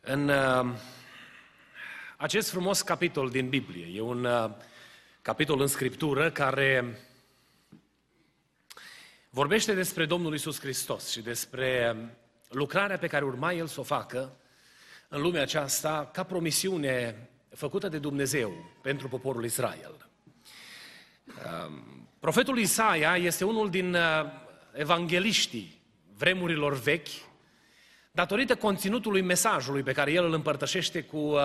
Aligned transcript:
în 0.00 0.28
uh, 0.28 0.74
acest 2.16 2.50
frumos 2.50 2.82
capitol 2.82 3.30
din 3.30 3.48
Biblie. 3.48 3.96
E 3.96 4.00
un 4.00 4.24
uh, 4.24 4.50
capitol 5.22 5.60
în 5.60 5.66
Scriptură 5.66 6.30
care 6.30 6.98
vorbește 9.30 9.74
despre 9.74 10.06
Domnul 10.06 10.34
Isus 10.34 10.60
Hristos 10.60 11.10
și 11.10 11.20
despre 11.20 11.96
lucrarea 12.48 12.98
pe 12.98 13.06
care 13.06 13.24
urma 13.24 13.52
El 13.52 13.66
să 13.66 13.80
o 13.80 13.82
facă 13.82 14.36
în 15.08 15.20
lumea 15.20 15.42
aceasta 15.42 16.10
ca 16.12 16.22
promisiune 16.22 17.28
făcută 17.54 17.88
de 17.88 17.98
Dumnezeu 17.98 18.52
pentru 18.82 19.08
poporul 19.08 19.44
Israel. 19.44 20.08
Uh, 21.26 21.72
profetul 22.18 22.58
Isaia 22.58 23.16
este 23.16 23.44
unul 23.44 23.70
din 23.70 23.94
uh, 23.94 24.00
evangeliștii 24.72 25.80
vremurilor 26.16 26.74
vechi, 26.74 27.08
datorită 28.10 28.56
conținutului 28.56 29.20
mesajului 29.20 29.82
pe 29.82 29.92
care 29.92 30.12
el 30.12 30.24
îl 30.24 30.32
împărtășește 30.32 31.02
cu 31.02 31.16
uh, 31.16 31.40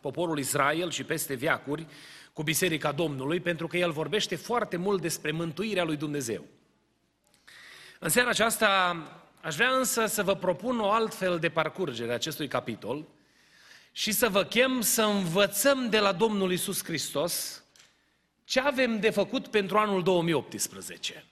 poporul 0.00 0.38
Israel 0.38 0.90
și 0.90 1.04
peste 1.04 1.34
viacuri, 1.34 1.86
cu 2.32 2.42
Biserica 2.42 2.92
Domnului, 2.92 3.40
pentru 3.40 3.66
că 3.66 3.76
el 3.76 3.90
vorbește 3.90 4.36
foarte 4.36 4.76
mult 4.76 5.00
despre 5.00 5.30
mântuirea 5.30 5.84
lui 5.84 5.96
Dumnezeu. 5.96 6.44
În 7.98 8.08
seara 8.08 8.28
aceasta 8.28 8.96
aș 9.40 9.54
vrea 9.54 9.70
însă 9.70 10.06
să 10.06 10.22
vă 10.22 10.34
propun 10.34 10.80
o 10.80 10.90
altfel 10.90 11.38
de 11.38 11.48
parcurgere 11.48 12.10
a 12.10 12.14
acestui 12.14 12.48
capitol 12.48 13.06
și 13.92 14.12
să 14.12 14.28
vă 14.28 14.44
chem 14.44 14.80
să 14.80 15.02
învățăm 15.02 15.88
de 15.88 15.98
la 15.98 16.12
Domnul 16.12 16.52
Isus 16.52 16.84
Hristos 16.84 17.64
ce 18.44 18.60
avem 18.60 19.00
de 19.00 19.10
făcut 19.10 19.46
pentru 19.46 19.78
anul 19.78 20.02
2018. 20.02 21.24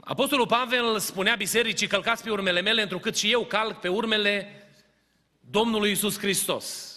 Apostolul 0.00 0.46
Pavel 0.46 0.98
spunea 0.98 1.34
bisericii, 1.34 1.86
călcați 1.86 2.22
pe 2.22 2.30
urmele 2.30 2.60
mele, 2.60 2.82
întrucât 2.82 3.16
și 3.16 3.32
eu 3.32 3.44
calc 3.44 3.80
pe 3.80 3.88
urmele 3.88 4.62
Domnului 5.40 5.90
Isus 5.90 6.18
Hristos. 6.18 6.96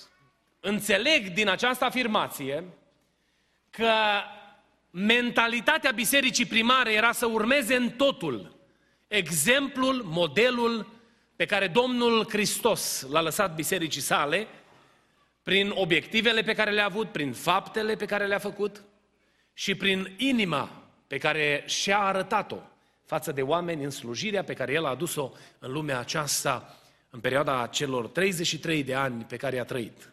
Înțeleg 0.60 1.28
din 1.28 1.50
această 1.50 1.86
afirmație 1.86 2.64
că 3.70 3.94
mentalitatea 4.90 5.92
bisericii 5.92 6.46
primare 6.46 6.94
era 6.94 7.12
să 7.12 7.26
urmeze 7.26 7.76
în 7.76 7.90
totul 7.90 8.56
exemplul, 9.08 10.04
modelul 10.04 10.88
pe 11.36 11.46
care 11.46 11.68
Domnul 11.68 12.26
Hristos 12.30 13.08
l-a 13.10 13.22
lăsat 13.22 13.56
bisericii 13.56 14.02
sale, 14.02 14.48
prin 15.44 15.72
obiectivele 15.76 16.42
pe 16.42 16.54
care 16.54 16.72
le-a 16.72 16.86
avut, 16.86 17.12
prin 17.12 17.34
faptele 17.34 17.96
pe 17.96 18.06
care 18.06 18.26
le-a 18.26 18.40
făcut 18.40 18.84
și 19.54 19.76
prin 19.76 20.14
inima 20.18 20.81
pe 21.12 21.18
care 21.18 21.64
și-a 21.68 22.00
arătat-o 22.00 22.58
față 23.06 23.32
de 23.32 23.42
oameni 23.42 23.84
în 23.84 23.90
slujirea 23.90 24.44
pe 24.44 24.54
care 24.54 24.74
El 24.74 24.86
a 24.86 24.90
adus-o 24.90 25.32
în 25.60 25.72
lumea 25.72 26.00
aceasta 26.00 26.78
în 27.10 27.20
perioada 27.20 27.68
celor 27.68 28.08
33 28.08 28.84
de 28.84 28.96
ani 28.96 29.24
pe 29.24 29.38
care 29.38 29.56
i-a 29.56 29.64
trăit. 29.64 30.12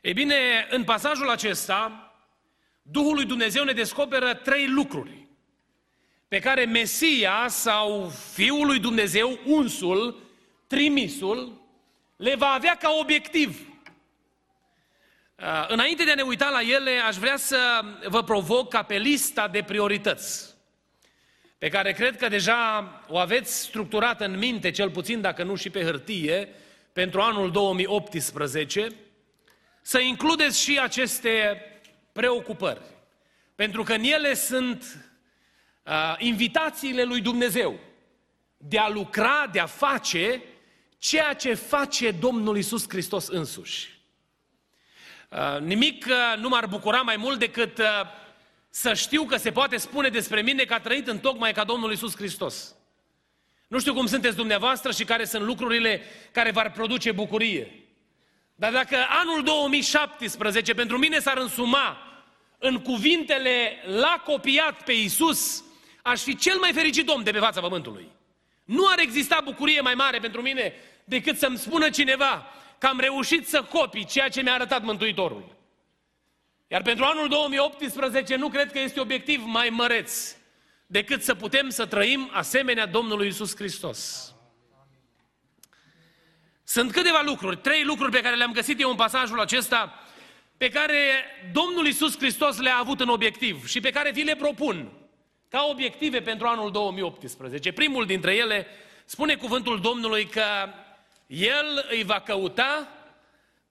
Ei 0.00 0.12
bine, 0.12 0.66
în 0.70 0.84
pasajul 0.84 1.30
acesta, 1.30 2.12
Duhul 2.82 3.14
lui 3.14 3.24
Dumnezeu 3.24 3.64
ne 3.64 3.72
descoperă 3.72 4.34
trei 4.34 4.68
lucruri 4.68 5.26
pe 6.28 6.38
care 6.38 6.64
Mesia 6.64 7.46
sau 7.48 8.12
Fiul 8.32 8.66
lui 8.66 8.78
Dumnezeu, 8.78 9.38
unsul, 9.46 10.22
trimisul, 10.66 11.60
le 12.16 12.34
va 12.34 12.48
avea 12.48 12.76
ca 12.76 12.90
obiectiv. 13.00 13.71
Uh, 15.42 15.64
înainte 15.68 16.04
de 16.04 16.10
a 16.10 16.14
ne 16.14 16.22
uita 16.22 16.48
la 16.48 16.60
ele, 16.60 16.90
aș 16.90 17.16
vrea 17.16 17.36
să 17.36 17.80
vă 18.08 18.22
provoc 18.22 18.70
ca 18.70 18.82
pe 18.82 18.98
lista 18.98 19.48
de 19.48 19.62
priorități, 19.62 20.54
pe 21.58 21.68
care 21.68 21.92
cred 21.92 22.16
că 22.16 22.28
deja 22.28 22.90
o 23.08 23.18
aveți 23.18 23.60
structurată 23.60 24.24
în 24.24 24.38
minte, 24.38 24.70
cel 24.70 24.90
puțin 24.90 25.20
dacă 25.20 25.42
nu 25.42 25.54
și 25.54 25.70
pe 25.70 25.82
hârtie, 25.82 26.48
pentru 26.92 27.20
anul 27.20 27.50
2018, 27.50 28.88
să 29.80 29.98
includeți 29.98 30.60
și 30.60 30.78
aceste 30.78 31.64
preocupări. 32.12 32.80
Pentru 33.54 33.82
că 33.82 33.92
în 33.92 34.02
ele 34.02 34.34
sunt 34.34 35.10
uh, 35.82 36.14
invitațiile 36.18 37.02
lui 37.02 37.20
Dumnezeu 37.20 37.78
de 38.56 38.78
a 38.78 38.88
lucra, 38.88 39.48
de 39.52 39.60
a 39.60 39.66
face 39.66 40.42
ceea 40.98 41.32
ce 41.32 41.54
face 41.54 42.10
Domnul 42.10 42.56
Isus 42.56 42.88
Hristos 42.88 43.28
însuși. 43.28 44.01
Uh, 45.32 45.60
nimic 45.60 46.06
uh, 46.08 46.38
nu 46.38 46.48
m-ar 46.48 46.66
bucura 46.66 47.00
mai 47.00 47.16
mult 47.16 47.38
decât 47.38 47.78
uh, 47.78 47.84
să 48.70 48.94
știu 48.94 49.24
că 49.24 49.36
se 49.36 49.52
poate 49.52 49.76
spune 49.76 50.08
despre 50.08 50.42
mine 50.42 50.64
că 50.64 50.74
a 50.74 50.80
trăit 50.80 51.08
în 51.08 51.18
tocmai 51.18 51.52
ca 51.52 51.64
Domnul 51.64 51.92
Isus 51.92 52.16
Hristos. 52.16 52.74
Nu 53.68 53.80
știu 53.80 53.94
cum 53.94 54.06
sunteți 54.06 54.36
dumneavoastră 54.36 54.92
și 54.92 55.04
care 55.04 55.24
sunt 55.24 55.42
lucrurile 55.42 56.02
care 56.32 56.50
v-ar 56.50 56.72
produce 56.72 57.12
bucurie. 57.12 57.84
Dar 58.54 58.72
dacă 58.72 58.96
anul 59.08 59.42
2017 59.42 60.74
pentru 60.74 60.98
mine 60.98 61.18
s-ar 61.18 61.36
însuma 61.36 61.96
în 62.58 62.78
cuvintele 62.82 63.82
l-a 63.86 64.22
copiat 64.24 64.82
pe 64.82 64.92
Isus, 64.92 65.64
aș 66.02 66.20
fi 66.20 66.36
cel 66.36 66.58
mai 66.58 66.72
fericit 66.72 67.08
om 67.08 67.22
de 67.22 67.30
pe 67.30 67.38
fața 67.38 67.60
pământului. 67.60 68.08
Nu 68.64 68.86
ar 68.86 68.98
exista 68.98 69.40
bucurie 69.44 69.80
mai 69.80 69.94
mare 69.94 70.18
pentru 70.18 70.42
mine 70.42 70.74
decât 71.04 71.38
să-mi 71.38 71.58
spună 71.58 71.90
cineva 71.90 72.46
că 72.82 72.88
am 72.88 73.00
reușit 73.00 73.48
să 73.48 73.62
copii 73.62 74.04
ceea 74.04 74.28
ce 74.28 74.42
mi-a 74.42 74.52
arătat 74.52 74.82
Mântuitorul. 74.82 75.56
Iar 76.68 76.82
pentru 76.82 77.04
anul 77.04 77.28
2018 77.28 78.36
nu 78.36 78.48
cred 78.48 78.72
că 78.72 78.78
este 78.78 79.00
obiectiv 79.00 79.42
mai 79.44 79.68
măreț 79.68 80.36
decât 80.86 81.22
să 81.22 81.34
putem 81.34 81.68
să 81.68 81.86
trăim 81.86 82.30
asemenea 82.32 82.86
Domnului 82.86 83.26
Isus 83.26 83.56
Hristos. 83.56 84.32
Sunt 86.64 86.92
câteva 86.92 87.22
lucruri, 87.24 87.56
trei 87.56 87.84
lucruri 87.84 88.10
pe 88.10 88.20
care 88.20 88.36
le-am 88.36 88.52
găsit 88.52 88.80
eu 88.80 88.90
în 88.90 88.96
pasajul 88.96 89.40
acesta, 89.40 90.02
pe 90.56 90.68
care 90.68 91.24
Domnul 91.52 91.86
Isus 91.86 92.16
Hristos 92.16 92.58
le-a 92.58 92.76
avut 92.76 93.00
în 93.00 93.08
obiectiv 93.08 93.66
și 93.66 93.80
pe 93.80 93.90
care 93.90 94.10
vi 94.10 94.22
le 94.22 94.36
propun 94.36 94.92
ca 95.48 95.66
obiective 95.70 96.20
pentru 96.20 96.46
anul 96.46 96.70
2018. 96.70 97.72
Primul 97.72 98.06
dintre 98.06 98.34
ele 98.34 98.66
spune 99.04 99.34
cuvântul 99.34 99.80
Domnului 99.80 100.24
că 100.24 100.42
el 101.32 101.86
îi 101.90 102.02
va 102.02 102.20
căuta 102.20 102.88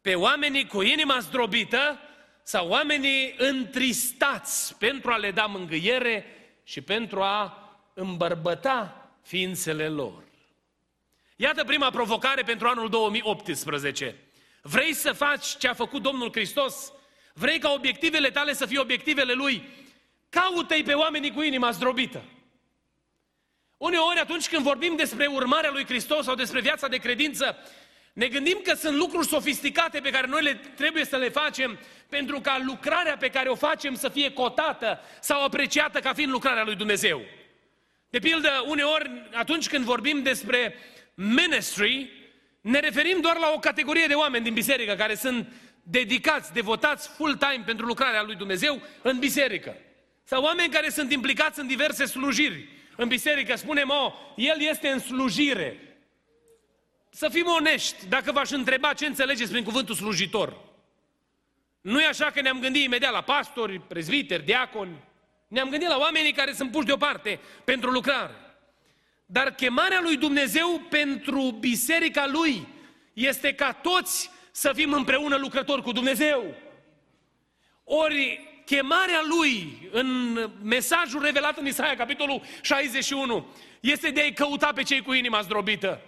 pe 0.01 0.15
oamenii 0.15 0.67
cu 0.67 0.81
inima 0.81 1.19
zdrobită 1.19 1.99
sau 2.43 2.67
oamenii 2.67 3.35
întristați 3.37 4.77
pentru 4.77 5.11
a 5.11 5.17
le 5.17 5.31
da 5.31 5.45
mângâiere 5.45 6.25
și 6.63 6.81
pentru 6.81 7.21
a 7.21 7.69
îmbărbăta 7.93 9.09
ființele 9.23 9.87
lor. 9.87 10.23
Iată 11.35 11.63
prima 11.63 11.89
provocare 11.89 12.41
pentru 12.41 12.67
anul 12.67 12.89
2018. 12.89 14.15
Vrei 14.61 14.93
să 14.93 15.11
faci 15.11 15.45
ce 15.57 15.67
a 15.67 15.73
făcut 15.73 16.01
Domnul 16.01 16.31
Hristos? 16.31 16.91
Vrei 17.33 17.59
ca 17.59 17.71
obiectivele 17.71 18.29
tale 18.29 18.53
să 18.53 18.65
fie 18.65 18.79
obiectivele 18.79 19.33
Lui? 19.33 19.63
Caută-i 20.29 20.83
pe 20.83 20.93
oamenii 20.93 21.31
cu 21.31 21.41
inima 21.41 21.71
zdrobită. 21.71 22.23
Uneori, 23.81 24.19
atunci 24.19 24.49
când 24.49 24.63
vorbim 24.63 24.95
despre 24.95 25.25
urmarea 25.25 25.71
lui 25.71 25.85
Hristos 25.85 26.25
sau 26.25 26.35
despre 26.35 26.61
viața 26.61 26.87
de 26.87 26.97
credință, 26.97 27.57
ne 28.13 28.27
gândim 28.27 28.59
că 28.63 28.73
sunt 28.73 28.95
lucruri 28.95 29.27
sofisticate 29.27 29.99
pe 29.99 30.09
care 30.09 30.27
noi 30.27 30.43
le 30.43 30.61
trebuie 30.75 31.05
să 31.05 31.17
le 31.17 31.29
facem 31.29 31.79
pentru 32.09 32.39
ca 32.39 32.61
lucrarea 32.65 33.17
pe 33.17 33.29
care 33.29 33.49
o 33.49 33.55
facem 33.55 33.95
să 33.95 34.09
fie 34.09 34.31
cotată 34.31 34.99
sau 35.21 35.43
apreciată 35.43 35.99
ca 35.99 36.13
fiind 36.13 36.31
lucrarea 36.31 36.63
lui 36.63 36.75
Dumnezeu. 36.75 37.21
De 38.09 38.19
pildă, 38.19 38.63
uneori, 38.67 39.11
atunci 39.33 39.67
când 39.67 39.85
vorbim 39.85 40.21
despre 40.23 40.75
ministry, 41.13 42.11
ne 42.61 42.79
referim 42.79 43.21
doar 43.21 43.37
la 43.37 43.51
o 43.55 43.59
categorie 43.59 44.05
de 44.07 44.13
oameni 44.13 44.43
din 44.43 44.53
biserică 44.53 44.93
care 44.93 45.15
sunt 45.15 45.51
dedicați, 45.83 46.53
devotați 46.53 47.09
full-time 47.09 47.63
pentru 47.65 47.85
lucrarea 47.85 48.23
lui 48.23 48.35
Dumnezeu 48.35 48.81
în 49.01 49.19
biserică. 49.19 49.75
Sau 50.23 50.43
oameni 50.43 50.73
care 50.73 50.89
sunt 50.89 51.11
implicați 51.11 51.59
în 51.59 51.67
diverse 51.67 52.05
slujiri 52.05 52.79
în 52.95 53.07
biserică, 53.07 53.55
spunem, 53.55 53.89
o, 53.89 54.13
el 54.35 54.61
este 54.61 54.87
în 54.89 54.99
slujire. 54.99 55.97
Să 57.09 57.29
fim 57.29 57.45
onești, 57.57 58.07
dacă 58.07 58.31
v-aș 58.31 58.49
întreba 58.49 58.93
ce 58.93 59.05
înțelegeți 59.05 59.51
prin 59.51 59.63
cuvântul 59.63 59.95
slujitor. 59.95 60.57
Nu 61.81 62.01
e 62.01 62.07
așa 62.07 62.25
că 62.25 62.41
ne-am 62.41 62.59
gândit 62.59 62.83
imediat 62.83 63.11
la 63.11 63.21
pastori, 63.21 63.79
prezbiteri, 63.79 64.45
diaconi. 64.45 65.03
Ne-am 65.47 65.69
gândit 65.69 65.87
la 65.87 65.97
oamenii 65.97 66.31
care 66.31 66.53
sunt 66.53 66.71
puși 66.71 66.85
deoparte 66.85 67.39
pentru 67.63 67.89
lucrare. 67.89 68.35
Dar 69.25 69.53
chemarea 69.53 69.99
lui 70.01 70.17
Dumnezeu 70.17 70.81
pentru 70.89 71.41
biserica 71.41 72.27
lui 72.27 72.67
este 73.13 73.53
ca 73.53 73.73
toți 73.73 74.29
să 74.51 74.71
fim 74.73 74.93
împreună 74.93 75.35
lucrători 75.35 75.81
cu 75.81 75.91
Dumnezeu. 75.91 76.55
Ori 77.83 78.50
chemarea 78.65 79.21
lui 79.27 79.89
în 79.91 80.39
mesajul 80.61 81.21
revelat 81.21 81.57
în 81.57 81.67
Isaia, 81.67 81.95
capitolul 81.95 82.41
61, 82.61 83.47
este 83.79 84.09
de 84.09 84.21
a-i 84.21 84.33
căuta 84.33 84.71
pe 84.75 84.83
cei 84.83 85.01
cu 85.01 85.13
inima 85.13 85.41
zdrobită. 85.41 86.01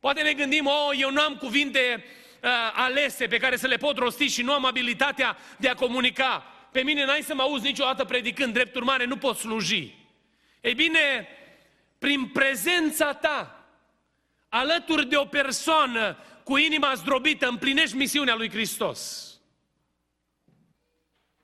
Poate 0.00 0.22
ne 0.22 0.32
gândim, 0.32 0.66
oh, 0.66 0.96
eu 0.98 1.10
nu 1.10 1.20
am 1.20 1.36
cuvinte 1.36 2.04
uh, 2.42 2.50
alese 2.74 3.26
pe 3.26 3.36
care 3.36 3.56
să 3.56 3.66
le 3.66 3.76
pot 3.76 3.98
rosti 3.98 4.26
și 4.26 4.42
nu 4.42 4.52
am 4.52 4.64
abilitatea 4.64 5.36
de 5.56 5.68
a 5.68 5.74
comunica. 5.74 6.44
Pe 6.72 6.82
mine 6.82 7.04
n-ai 7.04 7.22
să 7.22 7.34
mă 7.34 7.42
auzi 7.42 7.66
niciodată 7.66 8.04
predicând, 8.04 8.52
drept 8.52 8.76
urmare 8.76 9.04
nu 9.04 9.16
pot 9.16 9.36
sluji. 9.36 9.94
Ei 10.60 10.74
bine, 10.74 11.28
prin 11.98 12.26
prezența 12.26 13.14
ta, 13.14 13.66
alături 14.48 15.06
de 15.06 15.16
o 15.16 15.24
persoană 15.24 16.16
cu 16.44 16.56
inima 16.56 16.92
zdrobită, 16.94 17.48
împlinești 17.48 17.96
misiunea 17.96 18.34
lui 18.34 18.50
Hristos. 18.50 19.27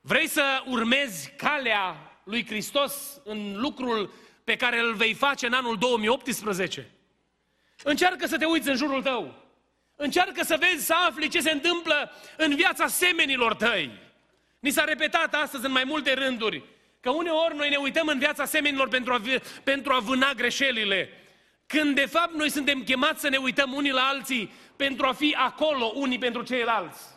Vrei 0.07 0.27
să 0.27 0.63
urmezi 0.65 1.31
calea 1.37 1.95
lui 2.23 2.45
Hristos 2.45 3.21
în 3.23 3.53
lucrul 3.55 4.13
pe 4.43 4.55
care 4.55 4.79
îl 4.79 4.93
vei 4.93 5.13
face 5.13 5.45
în 5.45 5.53
anul 5.53 5.77
2018? 5.77 6.91
Încearcă 7.83 8.27
să 8.27 8.37
te 8.37 8.45
uiți 8.45 8.69
în 8.69 8.75
jurul 8.75 9.01
tău. 9.01 9.43
Încearcă 9.95 10.43
să 10.43 10.57
vezi, 10.59 10.85
să 10.85 10.93
afli 11.07 11.29
ce 11.29 11.39
se 11.39 11.51
întâmplă 11.51 12.11
în 12.37 12.55
viața 12.55 12.87
semenilor 12.87 13.55
tăi. 13.55 13.91
Ni 14.59 14.69
s-a 14.69 14.83
repetat 14.83 15.33
astăzi 15.33 15.65
în 15.65 15.71
mai 15.71 15.83
multe 15.83 16.13
rânduri 16.13 16.63
că 16.99 17.09
uneori 17.09 17.55
noi 17.55 17.69
ne 17.69 17.77
uităm 17.77 18.07
în 18.07 18.19
viața 18.19 18.45
semenilor 18.45 18.87
pentru 18.87 19.13
a, 19.13 19.21
pentru 19.63 19.93
a 19.93 19.99
vâna 19.99 20.33
greșelile. 20.33 21.09
Când 21.65 21.95
de 21.95 22.05
fapt 22.05 22.33
noi 22.33 22.49
suntem 22.49 22.83
chemați 22.83 23.21
să 23.21 23.29
ne 23.29 23.37
uităm 23.37 23.73
unii 23.73 23.91
la 23.91 24.07
alții 24.07 24.51
pentru 24.75 25.05
a 25.05 25.13
fi 25.13 25.35
acolo 25.37 25.85
unii 25.95 26.17
pentru 26.17 26.41
ceilalți. 26.43 27.14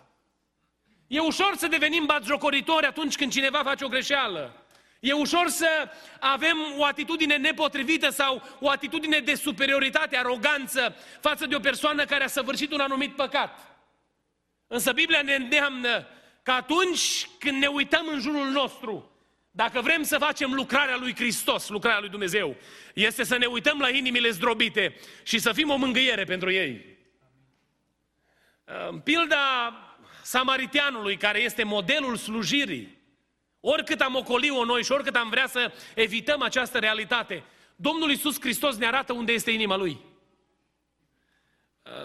E 1.09 1.21
ușor 1.21 1.55
să 1.57 1.67
devenim 1.67 2.07
batjocoritori 2.07 2.87
atunci 2.87 3.17
când 3.17 3.33
cineva 3.33 3.63
face 3.63 3.85
o 3.85 3.89
greșeală. 3.89 4.63
E 5.01 5.13
ușor 5.13 5.49
să 5.49 5.69
avem 6.21 6.57
o 6.77 6.85
atitudine 6.85 7.37
nepotrivită 7.37 8.11
sau 8.11 8.43
o 8.61 8.71
atitudine 8.71 9.19
de 9.19 9.35
superioritate, 9.35 10.17
aroganță 10.17 10.97
față 11.21 11.47
de 11.47 11.55
o 11.55 11.61
persoană 11.61 12.05
care 12.05 12.25
a 12.25 12.29
săvârșit 12.29 12.73
un 12.73 12.81
anumit 12.81 13.15
păcat. 13.17 13.81
Însă 14.67 14.93
Biblia 14.93 15.23
ne 15.23 15.35
îndeamnă 15.35 16.07
că 16.43 16.51
atunci 16.51 17.29
când 17.39 17.61
ne 17.61 17.67
uităm 17.67 18.07
în 18.13 18.21
jurul 18.21 18.47
nostru, 18.47 19.11
dacă 19.51 19.81
vrem 19.81 20.03
să 20.03 20.19
facem 20.19 20.53
lucrarea 20.53 20.97
lui 20.97 21.15
Hristos, 21.15 21.69
lucrarea 21.69 22.01
lui 22.01 22.09
Dumnezeu, 22.09 22.57
este 22.95 23.25
să 23.25 23.37
ne 23.37 23.47
uităm 23.47 23.79
la 23.79 23.89
inimile 23.89 24.31
zdrobite 24.31 24.95
și 25.23 25.39
să 25.39 25.53
fim 25.53 25.71
o 25.71 25.77
mângâiere 25.77 26.25
pentru 26.25 26.51
ei. 26.51 26.99
În 28.89 29.01
pilda 29.01 29.73
samariteanului, 30.29 31.17
care 31.17 31.41
este 31.41 31.63
modelul 31.63 32.17
slujirii, 32.17 32.97
oricât 33.61 34.01
am 34.01 34.15
ocoliu-o 34.15 34.65
noi 34.65 34.85
și 34.85 34.93
oricât 34.93 35.17
am 35.17 35.29
vrea 35.29 35.47
să 35.47 35.73
evităm 35.95 36.43
această 36.43 36.79
realitate, 36.79 37.45
Domnul 37.77 38.11
Iisus 38.11 38.41
Hristos 38.41 38.77
ne 38.77 38.87
arată 38.87 39.13
unde 39.13 39.33
este 39.33 39.51
inima 39.51 39.77
Lui. 39.77 39.99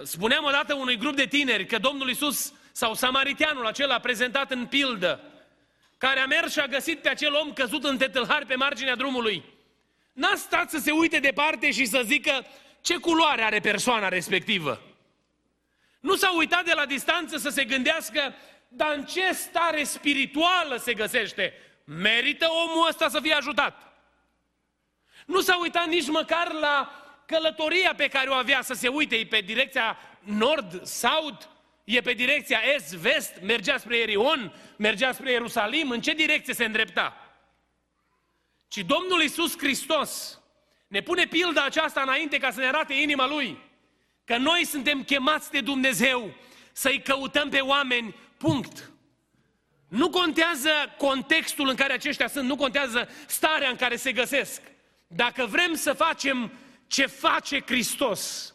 Spuneam 0.04 0.44
odată 0.44 0.74
unui 0.74 0.98
grup 0.98 1.16
de 1.16 1.26
tineri 1.26 1.66
că 1.66 1.78
Domnul 1.78 2.08
Iisus 2.08 2.54
sau 2.72 2.94
samariteanul 2.94 3.66
acela 3.66 4.00
prezentat 4.00 4.52
în 4.52 4.66
pildă, 4.66 5.24
care 5.98 6.20
a 6.20 6.26
mers 6.26 6.52
și 6.52 6.60
a 6.60 6.68
găsit 6.68 7.00
pe 7.02 7.10
acel 7.10 7.34
om 7.34 7.54
căzut 7.54 7.84
în 7.84 7.98
tetâlhari 7.98 8.46
pe 8.46 8.56
marginea 8.56 8.96
drumului, 8.96 9.44
n-a 10.14 10.36
stat 10.36 10.70
să 10.70 10.78
se 10.78 10.92
uite 10.92 11.20
departe 11.20 11.72
și 11.72 11.86
să 11.86 12.02
zică 12.06 12.46
ce 12.82 12.98
culoare 12.98 13.42
are 13.42 13.60
persoana 13.60 14.08
respectivă. 14.08 14.93
Nu 16.04 16.16
s-a 16.16 16.34
uitat 16.36 16.66
de 16.66 16.74
la 16.74 16.86
distanță 16.86 17.38
să 17.38 17.50
se 17.50 17.64
gândească, 17.64 18.36
dar 18.68 18.94
în 18.96 19.06
ce 19.06 19.32
stare 19.32 19.84
spirituală 19.84 20.78
se 20.78 20.94
găsește? 20.94 21.54
Merită 21.84 22.48
omul 22.50 22.88
ăsta 22.88 23.10
să 23.10 23.20
fie 23.20 23.34
ajutat. 23.34 23.94
Nu 25.26 25.42
s-a 25.42 25.60
uitat 25.60 25.88
nici 25.88 26.08
măcar 26.08 26.52
la 26.52 27.04
călătoria 27.26 27.94
pe 27.98 28.08
care 28.08 28.30
o 28.30 28.34
avea 28.34 28.62
să 28.62 28.74
se 28.74 28.88
uite, 28.88 29.16
e 29.16 29.26
pe 29.26 29.40
direcția 29.40 29.98
nord-sud, 30.20 31.50
e 31.84 32.02
pe 32.02 32.14
direcția 32.14 32.60
est-vest, 32.76 33.42
mergea 33.42 33.78
spre 33.78 33.98
Erion, 33.98 34.54
mergea 34.78 35.12
spre 35.12 35.32
Ierusalim, 35.32 35.90
în 35.90 36.02
ce 36.02 36.14
direcție 36.14 36.54
se 36.54 36.66
îndrepta? 36.66 37.36
Ci 38.68 38.78
Domnul 38.78 39.22
Iisus 39.22 39.58
Hristos 39.58 40.42
ne 40.88 41.02
pune 41.02 41.28
pilda 41.28 41.64
aceasta 41.64 42.02
înainte 42.02 42.38
ca 42.38 42.52
să 42.52 42.60
ne 42.60 42.68
arate 42.68 42.94
inima 42.94 43.28
Lui. 43.28 43.72
Că 44.26 44.38
noi 44.38 44.66
suntem 44.66 45.04
chemați 45.04 45.52
de 45.52 45.62
Dumnezeu 45.62 46.34
să-i 46.72 47.02
căutăm 47.02 47.50
pe 47.50 47.60
oameni, 47.60 48.16
punct. 48.38 48.92
Nu 49.88 50.10
contează 50.10 50.70
contextul 50.98 51.68
în 51.68 51.76
care 51.76 51.94
aceștia 51.94 52.28
sunt, 52.28 52.48
nu 52.48 52.56
contează 52.56 53.10
starea 53.28 53.70
în 53.70 53.76
care 53.76 53.96
se 53.96 54.12
găsesc. 54.12 54.62
Dacă 55.08 55.46
vrem 55.46 55.74
să 55.74 55.94
facem 55.94 56.52
ce 56.88 57.06
face 57.06 57.62
Hristos, 57.66 58.54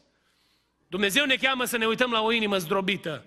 Dumnezeu 0.88 1.25
ne 1.25 1.37
cheamă 1.37 1.65
să 1.65 1.76
ne 1.76 1.87
uităm 1.87 2.11
la 2.11 2.23
o 2.23 2.32
inimă 2.32 2.59
zdrobită. 2.59 3.25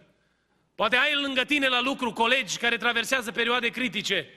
Poate 0.76 0.96
ai 0.96 1.16
lângă 1.22 1.44
tine 1.44 1.68
la 1.68 1.82
lucru 1.82 2.14
colegi 2.14 2.58
care 2.58 2.78
traversează 2.78 3.32
perioade 3.32 3.68
critice 3.68 4.28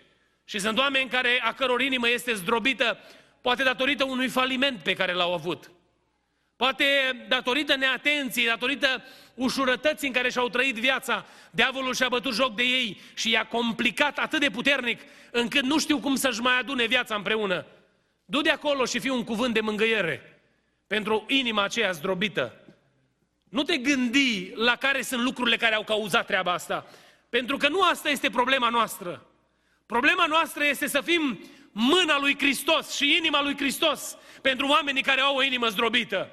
și 0.45 0.59
sunt 0.59 0.79
oameni 0.79 1.11
care, 1.11 1.41
a 1.43 1.53
căror 1.53 1.81
inimă 1.81 2.09
este 2.09 2.35
zdrobită, 2.35 2.99
poate 3.41 3.63
datorită 3.63 4.05
unui 4.05 4.29
faliment 4.29 4.83
pe 4.83 4.95
care 4.95 5.13
l-au 5.13 5.35
avut. 5.35 5.71
Poate 6.57 6.85
datorită 7.29 7.77
neatenției, 7.77 8.47
datorită 8.47 9.03
ușurătății 9.35 10.07
în 10.07 10.13
care 10.13 10.31
și-au 10.31 10.49
trăit 10.49 10.75
viața, 10.75 11.27
diavolul 11.51 11.95
și-a 11.95 12.09
bătut 12.09 12.35
joc 12.35 12.55
de 12.55 12.63
ei 12.63 13.01
și 13.15 13.31
i-a 13.31 13.47
complicat 13.47 14.19
atât 14.19 14.41
de 14.41 14.51
puternic 14.51 15.01
încât 15.31 15.63
nu 15.63 15.79
știu 15.79 15.99
cum 15.99 16.15
să-și 16.15 16.41
mai 16.41 16.59
adune 16.59 16.87
viața 16.87 17.15
împreună. 17.15 17.67
Du 18.25 18.41
de 18.41 18.51
acolo 18.51 18.85
și 18.85 18.99
fii 18.99 19.11
un 19.11 19.25
cuvânt 19.25 19.55
de 19.55 19.61
mângâiere 19.61 20.43
pentru 20.87 21.25
inima 21.29 21.63
aceea 21.63 21.91
zdrobită. 21.91 22.55
Nu 23.49 23.63
te 23.63 23.77
gândi 23.77 24.53
la 24.55 24.77
care 24.77 25.03
sunt 25.03 25.23
lucrurile 25.23 25.57
care 25.57 25.75
au 25.75 25.85
cauzat 25.85 26.27
treaba 26.27 26.53
asta. 26.53 26.87
Pentru 27.29 27.57
că 27.57 27.69
nu 27.69 27.81
asta 27.81 28.09
este 28.09 28.31
problema 28.31 28.69
noastră. 28.69 29.27
Problema 29.87 30.27
noastră 30.27 30.65
este 30.65 30.87
să 30.87 31.01
fim 31.01 31.39
mâna 31.73 32.19
lui 32.19 32.39
Hristos 32.39 32.97
și 32.97 33.17
inima 33.17 33.43
lui 33.43 33.57
Hristos 33.57 34.17
pentru 34.43 34.67
oamenii 34.67 35.03
care 35.03 35.21
au 35.21 35.37
o 35.37 35.43
inimă 35.43 35.69
zdrobită. 35.69 36.31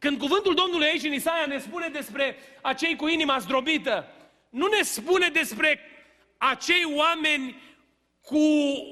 Când 0.00 0.18
cuvântul 0.18 0.54
Domnului 0.54 0.86
aici 0.86 1.02
în 1.02 1.12
Isaia 1.12 1.46
ne 1.46 1.58
spune 1.58 1.88
despre 1.88 2.36
acei 2.60 2.96
cu 2.96 3.08
inima 3.08 3.38
zdrobită, 3.38 4.06
nu 4.50 4.66
ne 4.66 4.82
spune 4.82 5.28
despre 5.28 5.80
acei 6.36 6.84
oameni 6.84 7.62
cu 8.20 8.38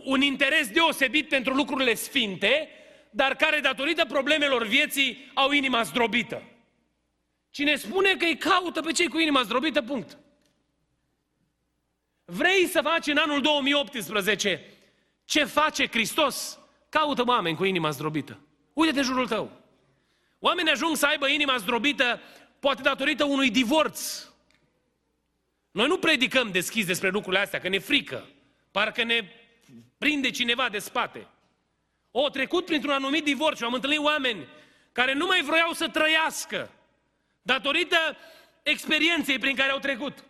un 0.05 0.23
interes 0.23 0.69
deosebit 0.69 1.29
pentru 1.29 1.55
lucrurile 1.55 1.95
sfinte, 1.95 2.69
dar 3.11 3.37
care 3.37 3.61
datorită 3.61 4.05
problemelor 4.05 4.67
vieții 4.67 5.31
au 5.35 5.51
inima 5.51 5.83
zdrobită. 5.83 6.43
Cine 7.51 7.77
spune 7.77 8.17
că 8.17 8.25
îi 8.25 8.37
caută 8.37 8.81
pe 8.81 8.93
cei 8.93 9.09
cu 9.09 9.19
inima 9.19 9.43
zdrobită, 9.43 9.83
punct. 9.83 10.19
Vrei 12.25 12.67
să 12.67 12.81
faci 12.81 13.07
în 13.07 13.17
anul 13.17 13.41
2018 13.41 14.65
ce 15.25 15.45
face 15.45 15.89
Hristos? 15.89 16.59
Caută 16.89 17.23
oameni 17.27 17.57
cu 17.57 17.65
inima 17.65 17.91
zdrobită. 17.91 18.41
Uite-te 18.73 19.03
jurul 19.03 19.29
tău. 19.29 19.58
Oamenii 20.39 20.73
ajung 20.73 20.97
să 20.97 21.07
aibă 21.07 21.29
inima 21.29 21.57
zdrobită 21.57 22.21
poate 22.59 22.83
datorită 22.83 23.25
unui 23.25 23.51
divorț. 23.51 24.27
Noi 25.71 25.87
nu 25.87 25.99
predicăm 25.99 26.51
deschis 26.51 26.87
despre 26.87 27.09
lucrurile 27.09 27.43
astea, 27.43 27.61
că 27.61 27.69
ne 27.69 27.79
frică. 27.79 28.29
Parcă 28.71 29.03
ne 29.03 29.29
prinde 29.99 30.31
cineva 30.31 30.69
de 30.69 30.79
spate. 30.79 31.27
O 32.11 32.29
trecut 32.29 32.65
printr-un 32.65 32.93
anumit 32.93 33.25
divorț 33.25 33.57
și 33.57 33.65
am 33.65 33.73
întâlnit 33.73 33.99
oameni 33.99 34.47
care 34.93 35.13
nu 35.13 35.27
mai 35.27 35.43
vroiau 35.43 35.73
să 35.73 35.89
trăiască 35.89 36.71
datorită 37.43 38.17
experienței 38.63 39.39
prin 39.39 39.57
care 39.57 39.71
au 39.71 39.79
trecut. 39.79 40.25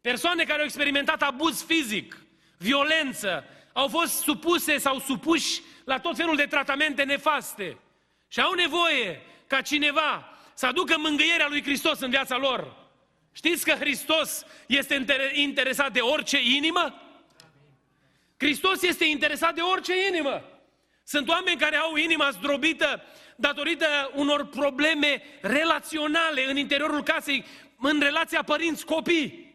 Persoane 0.00 0.44
care 0.44 0.58
au 0.58 0.64
experimentat 0.64 1.22
abuz 1.22 1.64
fizic, 1.64 2.20
violență, 2.56 3.44
au 3.72 3.88
fost 3.88 4.22
supuse 4.22 4.78
sau 4.78 4.98
supuși 4.98 5.60
la 5.84 6.00
tot 6.00 6.16
felul 6.16 6.36
de 6.36 6.46
tratamente 6.46 7.02
nefaste 7.02 7.78
și 8.28 8.40
au 8.40 8.52
nevoie 8.52 9.22
ca 9.50 9.60
cineva 9.60 10.28
să 10.54 10.66
aducă 10.66 10.94
mângâierea 10.98 11.48
lui 11.48 11.62
Hristos 11.62 12.00
în 12.00 12.10
viața 12.10 12.36
lor. 12.36 12.76
Știți 13.32 13.64
că 13.64 13.72
Hristos 13.72 14.44
este 14.66 15.04
interesat 15.34 15.92
de 15.92 16.00
orice 16.00 16.40
inimă? 16.42 17.02
Hristos 18.36 18.82
este 18.82 19.04
interesat 19.04 19.54
de 19.54 19.60
orice 19.60 20.06
inimă. 20.08 20.44
Sunt 21.04 21.28
oameni 21.28 21.60
care 21.60 21.76
au 21.76 21.96
inima 21.96 22.30
zdrobită 22.30 23.02
datorită 23.36 24.10
unor 24.14 24.46
probleme 24.46 25.22
relaționale 25.40 26.50
în 26.50 26.56
interiorul 26.56 27.02
casei, 27.02 27.44
în 27.78 28.00
relația 28.00 28.42
părinți-copii. 28.42 29.54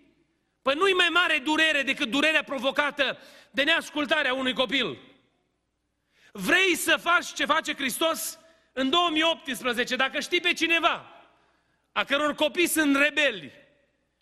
Păi 0.62 0.76
nu-i 0.76 0.94
mai 0.94 1.10
mare 1.12 1.38
durere 1.38 1.82
decât 1.82 2.10
durerea 2.10 2.44
provocată 2.44 3.18
de 3.52 3.64
neascultarea 3.64 4.34
unui 4.34 4.54
copil. 4.54 4.98
Vrei 6.32 6.76
să 6.76 6.98
faci 6.98 7.34
ce 7.34 7.46
face 7.46 7.74
Hristos? 7.74 8.40
În 8.78 8.90
2018, 8.90 9.96
dacă 9.96 10.20
știi 10.20 10.42
pe 10.42 10.54
cineva 10.54 11.06
a 11.92 12.04
căror 12.04 12.34
copii 12.34 12.68
sunt 12.68 12.96
rebeli, 12.96 13.52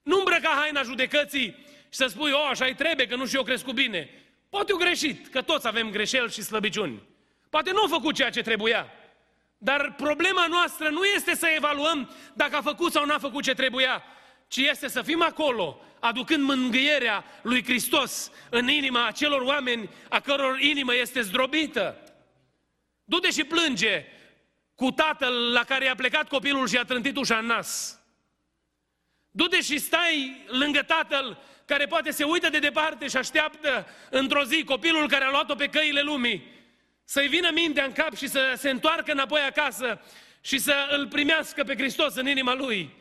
nu 0.04 0.18
îmbrăca 0.18 0.50
haina 0.50 0.84
judecății 0.84 1.66
și 1.80 2.00
să 2.00 2.06
spui, 2.06 2.32
o, 2.32 2.46
așa-i 2.46 2.76
trebuie, 2.76 3.08
că 3.08 3.16
nu 3.16 3.26
și 3.26 3.36
eu 3.36 3.44
crescut 3.44 3.74
bine. 3.74 4.10
Poate 4.50 4.72
eu 4.72 4.78
greșit, 4.78 5.28
că 5.28 5.42
toți 5.42 5.68
avem 5.68 5.90
greșeli 5.90 6.32
și 6.32 6.42
slăbiciuni. 6.42 7.02
Poate 7.50 7.72
nu 7.72 7.84
a 7.84 7.88
făcut 7.88 8.16
ceea 8.16 8.30
ce 8.30 8.42
trebuia. 8.42 8.88
Dar 9.58 9.94
problema 9.98 10.48
noastră 10.48 10.90
nu 10.90 11.04
este 11.04 11.36
să 11.36 11.48
evaluăm 11.56 12.10
dacă 12.34 12.56
a 12.56 12.62
făcut 12.62 12.92
sau 12.92 13.06
nu 13.06 13.14
a 13.14 13.18
făcut 13.18 13.44
ce 13.44 13.54
trebuia, 13.54 14.04
ci 14.48 14.58
este 14.58 14.88
să 14.88 15.02
fim 15.02 15.22
acolo, 15.22 15.82
aducând 16.00 16.44
mângâierea 16.44 17.24
lui 17.42 17.64
Hristos 17.64 18.32
în 18.50 18.68
inima 18.68 19.08
acelor 19.08 19.42
oameni 19.42 19.90
a 20.10 20.20
căror 20.20 20.60
inimă 20.60 20.96
este 20.96 21.22
zdrobită. 21.22 22.14
Du-te 23.04 23.32
și 23.32 23.44
plânge 23.44 24.06
cu 24.76 24.92
tatăl 24.92 25.52
la 25.52 25.64
care 25.64 25.86
i-a 25.86 25.96
plecat 25.96 26.28
copilul 26.28 26.68
și 26.68 26.78
a 26.78 26.84
trântit 26.84 27.18
ușa 27.18 27.38
în 27.38 27.46
nas. 27.46 28.00
Du-te 29.32 29.62
și 29.62 29.78
stai 29.78 30.46
lângă 30.48 30.82
tatăl 30.82 31.38
care 31.66 31.86
poate 31.86 32.12
se 32.12 32.24
uită 32.24 32.50
de 32.50 32.60
departe 32.60 33.08
și 33.08 33.18
așteaptă 33.18 33.88
într-o 34.10 34.44
zi 34.44 34.64
copilul 34.64 35.08
care 35.08 35.24
a 35.24 35.30
luat-o 35.30 35.56
pe 35.56 35.68
căile 35.68 36.02
lumii 36.02 36.52
să-i 37.04 37.28
vină 37.28 37.50
mintea 37.54 37.86
în 37.86 37.92
cap 37.92 38.16
și 38.16 38.28
să 38.28 38.54
se 38.58 38.70
întoarcă 38.70 39.12
înapoi 39.12 39.42
acasă 39.42 40.02
și 40.42 40.58
să 40.58 40.74
îl 40.90 41.08
primească 41.08 41.64
pe 41.64 41.76
Hristos 41.76 42.16
în 42.16 42.28
inima 42.28 42.54
lui. 42.54 42.94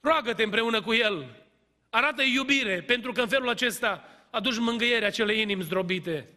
Roagă-te 0.00 0.42
împreună 0.42 0.82
cu 0.82 0.94
el. 0.94 1.46
Arată 1.90 2.22
iubire, 2.22 2.82
pentru 2.82 3.12
că 3.12 3.20
în 3.20 3.28
felul 3.28 3.48
acesta 3.48 4.04
aduci 4.30 4.58
mângâiere 4.58 5.06
acelei 5.06 5.40
inimi 5.40 5.62
zdrobite. 5.62 6.28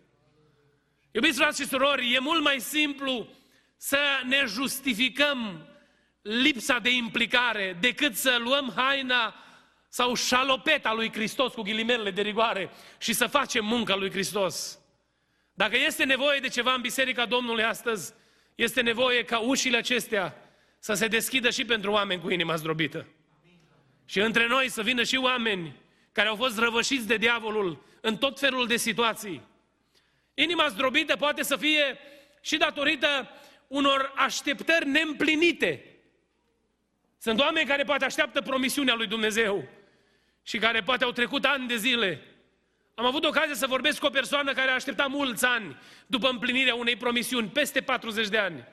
Iubiți 1.12 1.38
frați 1.38 1.62
și 1.62 1.68
surori, 1.68 2.14
e 2.14 2.20
mult 2.20 2.44
mai 2.44 2.60
simplu 2.60 3.28
să 3.84 4.22
ne 4.26 4.44
justificăm 4.48 5.68
lipsa 6.22 6.80
de 6.80 6.90
implicare 6.90 7.78
decât 7.80 8.16
să 8.16 8.38
luăm 8.40 8.74
haina 8.76 9.36
sau 9.90 10.16
șalopeta 10.16 10.94
lui 10.94 11.12
Hristos 11.12 11.54
cu 11.54 11.62
ghilimelele 11.62 12.12
de 12.12 12.22
rigoare 12.22 12.70
și 12.98 13.14
să 13.14 13.28
facem 13.28 13.66
munca 13.66 13.96
lui 13.96 14.12
Hristos. 14.12 14.80
Dacă 15.54 15.78
este 15.78 16.04
nevoie 16.04 16.40
de 16.40 16.48
ceva 16.48 16.74
în 16.74 16.82
Biserica 16.82 17.26
Domnului 17.26 17.64
astăzi, 17.64 18.14
este 18.56 18.82
nevoie 18.82 19.24
ca 19.24 19.40
ușile 19.40 19.78
acestea 19.78 20.36
să 20.80 20.94
se 20.94 21.08
deschidă 21.08 21.50
și 21.50 21.66
pentru 21.66 21.92
oameni 21.92 22.22
cu 22.22 22.30
inima 22.30 22.56
zdrobită. 22.56 23.08
Și 24.06 24.20
între 24.20 24.48
noi 24.48 24.70
să 24.70 24.82
vină 24.82 25.04
și 25.04 25.16
oameni 25.16 25.76
care 26.12 26.28
au 26.28 26.36
fost 26.36 26.58
răvășiți 26.58 27.08
de 27.08 27.18
diavolul 27.18 27.84
în 28.02 28.18
tot 28.18 28.40
felul 28.40 28.68
de 28.68 28.78
situații. 28.78 29.42
Inima 30.34 30.68
zdrobită 30.68 31.16
poate 31.16 31.44
să 31.44 31.56
fie 31.56 31.98
și 32.42 32.58
datorită 32.58 33.30
unor 33.72 34.12
așteptări 34.16 34.88
neîmplinite. 34.88 35.86
Sunt 37.18 37.40
oameni 37.40 37.68
care 37.68 37.84
poate 37.84 38.06
așteaptă 38.06 38.42
promisiunea 38.42 38.94
lui 38.94 39.08
Dumnezeu 39.08 39.68
și 40.44 40.58
care 40.58 40.82
poate 40.82 41.04
au 41.04 41.12
trecut 41.12 41.46
ani 41.46 41.68
de 41.68 41.76
zile. 41.76 42.22
Am 42.96 43.06
avut 43.06 43.26
ocazia 43.26 43.56
să 43.56 43.68
vorbesc 43.68 44.00
cu 44.00 44.06
o 44.06 44.10
persoană 44.10 44.54
care 44.54 44.70
a 44.70 44.74
așteptat 44.74 45.10
mulți 45.10 45.46
ani 45.46 45.78
după 46.08 46.30
împlinirea 46.30 46.76
unei 46.76 46.96
promisiuni, 46.96 47.48
peste 47.48 47.82
40 47.82 48.28
de 48.28 48.38
ani. 48.38 48.68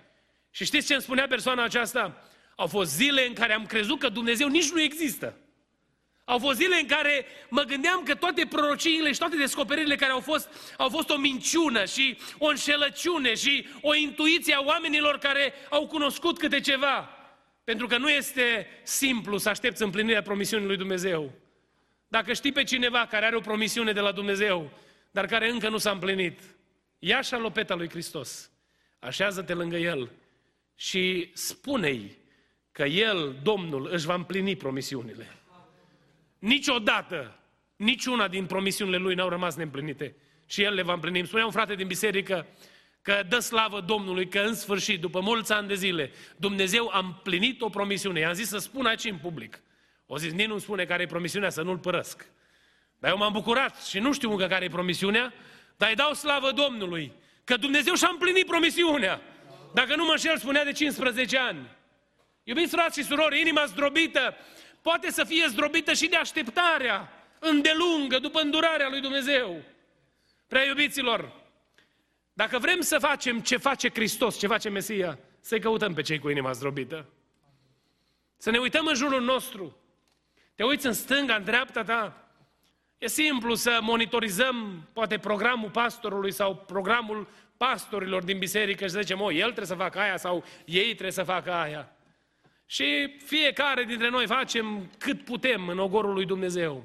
Și 0.51 0.65
știți 0.65 0.87
ce 0.87 0.93
îmi 0.93 1.03
spunea 1.03 1.27
persoana 1.27 1.63
aceasta? 1.63 2.23
Au 2.57 2.67
fost 2.67 2.95
zile 2.95 3.27
în 3.27 3.35
care 3.35 3.53
am 3.53 3.67
crezut 3.67 3.99
că 3.99 4.09
Dumnezeu 4.09 4.49
nici 4.49 4.71
nu 4.71 4.81
există. 4.81 5.37
Au 6.29 6.39
fost 6.39 6.59
zile 6.59 6.79
în 6.81 6.87
care 6.87 7.27
mă 7.49 7.63
gândeam 7.63 8.03
că 8.03 8.15
toate 8.15 8.47
prorociile 8.47 9.13
și 9.13 9.19
toate 9.19 9.37
descoperirile 9.37 9.97
care 9.97 10.13
au 10.13 10.21
fost, 10.21 10.75
au 10.77 10.89
fost 10.89 11.11
o 11.11 11.17
minciună 11.17 11.85
și 11.85 12.19
o 12.39 12.47
înșelăciune 12.47 13.35
și 13.35 13.67
o 13.81 13.95
intuiție 13.95 14.55
a 14.55 14.63
oamenilor 14.65 15.19
care 15.19 15.53
au 15.71 15.87
cunoscut 15.87 16.39
câte 16.39 16.61
ceva. 16.61 17.09
Pentru 17.65 17.87
că 17.87 17.99
nu 17.99 18.11
este 18.11 18.67
simplu 18.83 19.39
să 19.39 19.49
aștepți 19.49 19.83
împlinirea 19.83 20.23
promisiunii 20.23 20.67
lui 20.67 20.77
Dumnezeu. 20.77 21.33
Dacă 22.09 22.33
știi 22.33 22.53
pe 22.53 22.65
cineva 22.65 23.07
care 23.11 23.27
are 23.27 23.37
o 23.37 23.41
promisiune 23.41 23.93
de 23.93 24.01
la 24.01 24.13
Dumnezeu, 24.13 24.71
dar 25.11 25.27
care 25.27 25.51
încă 25.51 25.69
nu 25.69 25.79
s-a 25.79 25.91
împlinit, 25.91 26.41
ia 26.99 27.21
șalopeta 27.21 27.75
lui 27.75 27.89
Hristos, 27.89 28.51
așează-te 28.99 29.55
lângă 29.55 29.77
El 29.77 30.11
și 30.75 31.31
spune-i 31.35 32.17
că 32.73 32.85
El, 32.85 33.37
Domnul, 33.43 33.89
își 33.93 34.07
va 34.07 34.15
împlini 34.15 34.57
promisiunile. 34.57 35.39
Niciodată, 36.39 37.39
niciuna 37.77 38.29
din 38.29 38.47
promisiunile 38.47 38.97
Lui 38.97 39.15
n-au 39.15 39.29
rămas 39.29 39.55
neîmplinite 39.55 40.17
și 40.47 40.63
El 40.63 40.75
le 40.75 40.83
va 40.83 40.93
împlini. 40.93 41.27
spunea 41.27 41.45
un 41.45 41.51
frate 41.51 41.75
din 41.75 41.87
biserică 41.87 42.47
că 43.03 43.23
dă 43.29 43.39
slavă 43.39 43.81
Domnului 43.81 44.29
că 44.29 44.39
în 44.39 44.55
sfârșit, 44.55 45.01
după 45.01 45.21
mulți 45.21 45.53
ani 45.53 45.69
de 45.69 45.75
zile, 45.75 46.11
Dumnezeu 46.37 46.91
a 46.93 46.99
împlinit 46.99 47.61
o 47.61 47.69
promisiune. 47.69 48.21
I-am 48.21 48.33
zis 48.33 48.49
să 48.49 48.59
spun 48.59 48.87
aici 48.87 49.05
în 49.05 49.17
public. 49.17 49.61
O 50.07 50.19
zis, 50.19 50.33
nici 50.33 50.47
nu 50.47 50.59
spune 50.59 50.85
care 50.85 51.03
e 51.03 51.07
promisiunea, 51.07 51.51
să 51.51 51.63
nu-l 51.63 51.79
părăsc. 51.79 52.27
Dar 52.99 53.11
eu 53.11 53.17
m-am 53.17 53.33
bucurat 53.33 53.85
și 53.85 53.99
nu 53.99 54.13
știu 54.13 54.31
încă 54.31 54.47
care 54.47 54.65
e 54.65 54.69
promisiunea, 54.69 55.33
dar 55.77 55.89
îi 55.89 55.95
dau 55.95 56.13
slavă 56.13 56.51
Domnului 56.51 57.13
că 57.45 57.57
Dumnezeu 57.57 57.95
și-a 57.95 58.09
împlinit 58.11 58.47
promisiunea. 58.47 59.21
Dacă 59.75 59.97
nu 59.97 60.05
mă 60.05 60.11
înșel, 60.11 60.39
spunea 60.39 60.65
de 60.65 60.73
15 60.73 61.39
ani. 61.39 61.69
Iubiți 62.43 62.75
frați 62.75 63.01
și 63.01 63.07
surori, 63.07 63.41
inima 63.41 63.65
zdrobită 63.65 64.37
poate 64.83 65.11
să 65.11 65.25
fie 65.25 65.47
zdrobită 65.49 65.93
și 65.93 66.09
de 66.09 66.17
așteptarea 66.17 67.13
îndelungă 67.39 68.19
după 68.19 68.41
îndurarea 68.41 68.89
lui 68.89 69.01
Dumnezeu. 69.01 69.63
Prea 70.47 70.65
iubiților, 70.65 71.33
dacă 72.33 72.59
vrem 72.59 72.81
să 72.81 72.99
facem 72.99 73.41
ce 73.41 73.57
face 73.57 73.91
Hristos, 73.91 74.39
ce 74.39 74.47
face 74.47 74.69
Mesia, 74.69 75.19
să-i 75.41 75.61
căutăm 75.61 75.95
pe 75.95 76.03
cei 76.03 76.19
cu 76.19 76.29
inima 76.29 76.53
zdrobită. 76.53 77.07
Să 78.37 78.51
ne 78.51 78.59
uităm 78.59 78.87
în 78.87 78.95
jurul 78.95 79.23
nostru. 79.23 79.77
Te 80.55 80.65
uiți 80.65 80.87
în 80.87 80.93
stânga, 80.93 81.35
în 81.35 81.45
dreapta 81.45 81.83
ta. 81.83 82.31
E 82.99 83.07
simplu 83.07 83.55
să 83.55 83.79
monitorizăm 83.83 84.89
poate 84.93 85.19
programul 85.19 85.71
pastorului 85.71 86.33
sau 86.33 86.57
programul 86.57 87.29
pastorilor 87.57 88.23
din 88.23 88.39
biserică 88.39 88.85
și 88.85 88.91
să 88.91 89.01
zicem, 89.01 89.21
o, 89.21 89.33
el 89.33 89.43
trebuie 89.43 89.67
să 89.67 89.75
facă 89.75 89.99
aia 89.99 90.17
sau 90.17 90.45
ei 90.65 90.85
trebuie 90.85 91.11
să 91.11 91.23
facă 91.23 91.53
aia. 91.53 91.93
Și 92.71 93.17
fiecare 93.25 93.85
dintre 93.85 94.09
noi 94.09 94.27
facem 94.27 94.91
cât 94.99 95.25
putem 95.25 95.69
în 95.69 95.79
ogorul 95.79 96.13
lui 96.13 96.25
Dumnezeu. 96.25 96.85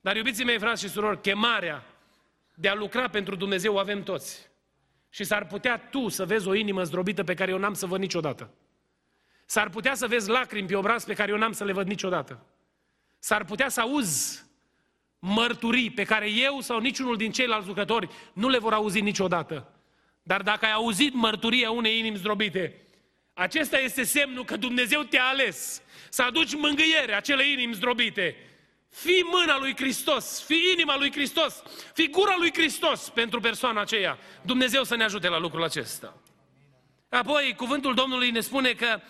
Dar 0.00 0.16
iubiții 0.16 0.44
mei, 0.44 0.58
frați 0.58 0.82
și 0.82 0.88
surori, 0.88 1.20
chemarea 1.20 1.84
de 2.54 2.68
a 2.68 2.74
lucra 2.74 3.08
pentru 3.08 3.34
Dumnezeu 3.34 3.74
o 3.74 3.78
avem 3.78 4.02
toți. 4.02 4.48
Și 5.10 5.24
s-ar 5.24 5.46
putea 5.46 5.78
tu 5.78 6.08
să 6.08 6.24
vezi 6.24 6.48
o 6.48 6.54
inimă 6.54 6.82
zdrobită 6.82 7.24
pe 7.24 7.34
care 7.34 7.50
eu 7.50 7.58
n-am 7.58 7.74
să 7.74 7.86
văd 7.86 8.00
niciodată. 8.00 8.50
S-ar 9.46 9.68
putea 9.68 9.94
să 9.94 10.06
vezi 10.06 10.28
lacrimi 10.28 10.68
pe 10.68 10.76
obraz 10.76 11.04
pe 11.04 11.14
care 11.14 11.30
eu 11.30 11.38
n-am 11.38 11.52
să 11.52 11.64
le 11.64 11.72
văd 11.72 11.86
niciodată. 11.86 12.46
S-ar 13.18 13.44
putea 13.44 13.68
să 13.68 13.80
auzi 13.80 14.44
mărturii 15.18 15.90
pe 15.90 16.04
care 16.04 16.30
eu 16.30 16.60
sau 16.60 16.78
niciunul 16.78 17.16
din 17.16 17.32
ceilalți 17.32 17.66
lucrători 17.66 18.08
nu 18.32 18.48
le 18.48 18.58
vor 18.58 18.72
auzi 18.72 19.00
niciodată. 19.00 19.72
Dar 20.22 20.42
dacă 20.42 20.64
ai 20.64 20.72
auzit 20.72 21.14
mărturia 21.14 21.70
unei 21.70 21.98
inimi 21.98 22.16
zdrobite, 22.16 22.84
acesta 23.34 23.78
este 23.78 24.02
semnul 24.02 24.44
că 24.44 24.56
Dumnezeu 24.56 25.02
te-a 25.02 25.24
ales 25.24 25.82
să 26.08 26.22
aduci 26.22 26.54
mângâiere 26.54 27.14
acelei 27.14 27.52
inimi 27.52 27.74
zdrobite. 27.74 28.36
Fii 28.90 29.22
mâna 29.22 29.58
lui 29.58 29.76
Hristos, 29.76 30.42
fii 30.42 30.72
inima 30.72 30.96
lui 30.96 31.12
Hristos, 31.12 31.62
fii 31.94 32.10
gura 32.10 32.34
lui 32.38 32.52
Hristos 32.52 33.08
pentru 33.08 33.40
persoana 33.40 33.80
aceea. 33.80 34.18
Dumnezeu 34.42 34.84
să 34.84 34.96
ne 34.96 35.04
ajute 35.04 35.28
la 35.28 35.38
lucrul 35.38 35.64
acesta. 35.64 36.16
Apoi, 37.08 37.54
cuvântul 37.56 37.94
Domnului 37.94 38.30
ne 38.30 38.40
spune 38.40 38.72
că 38.72 39.00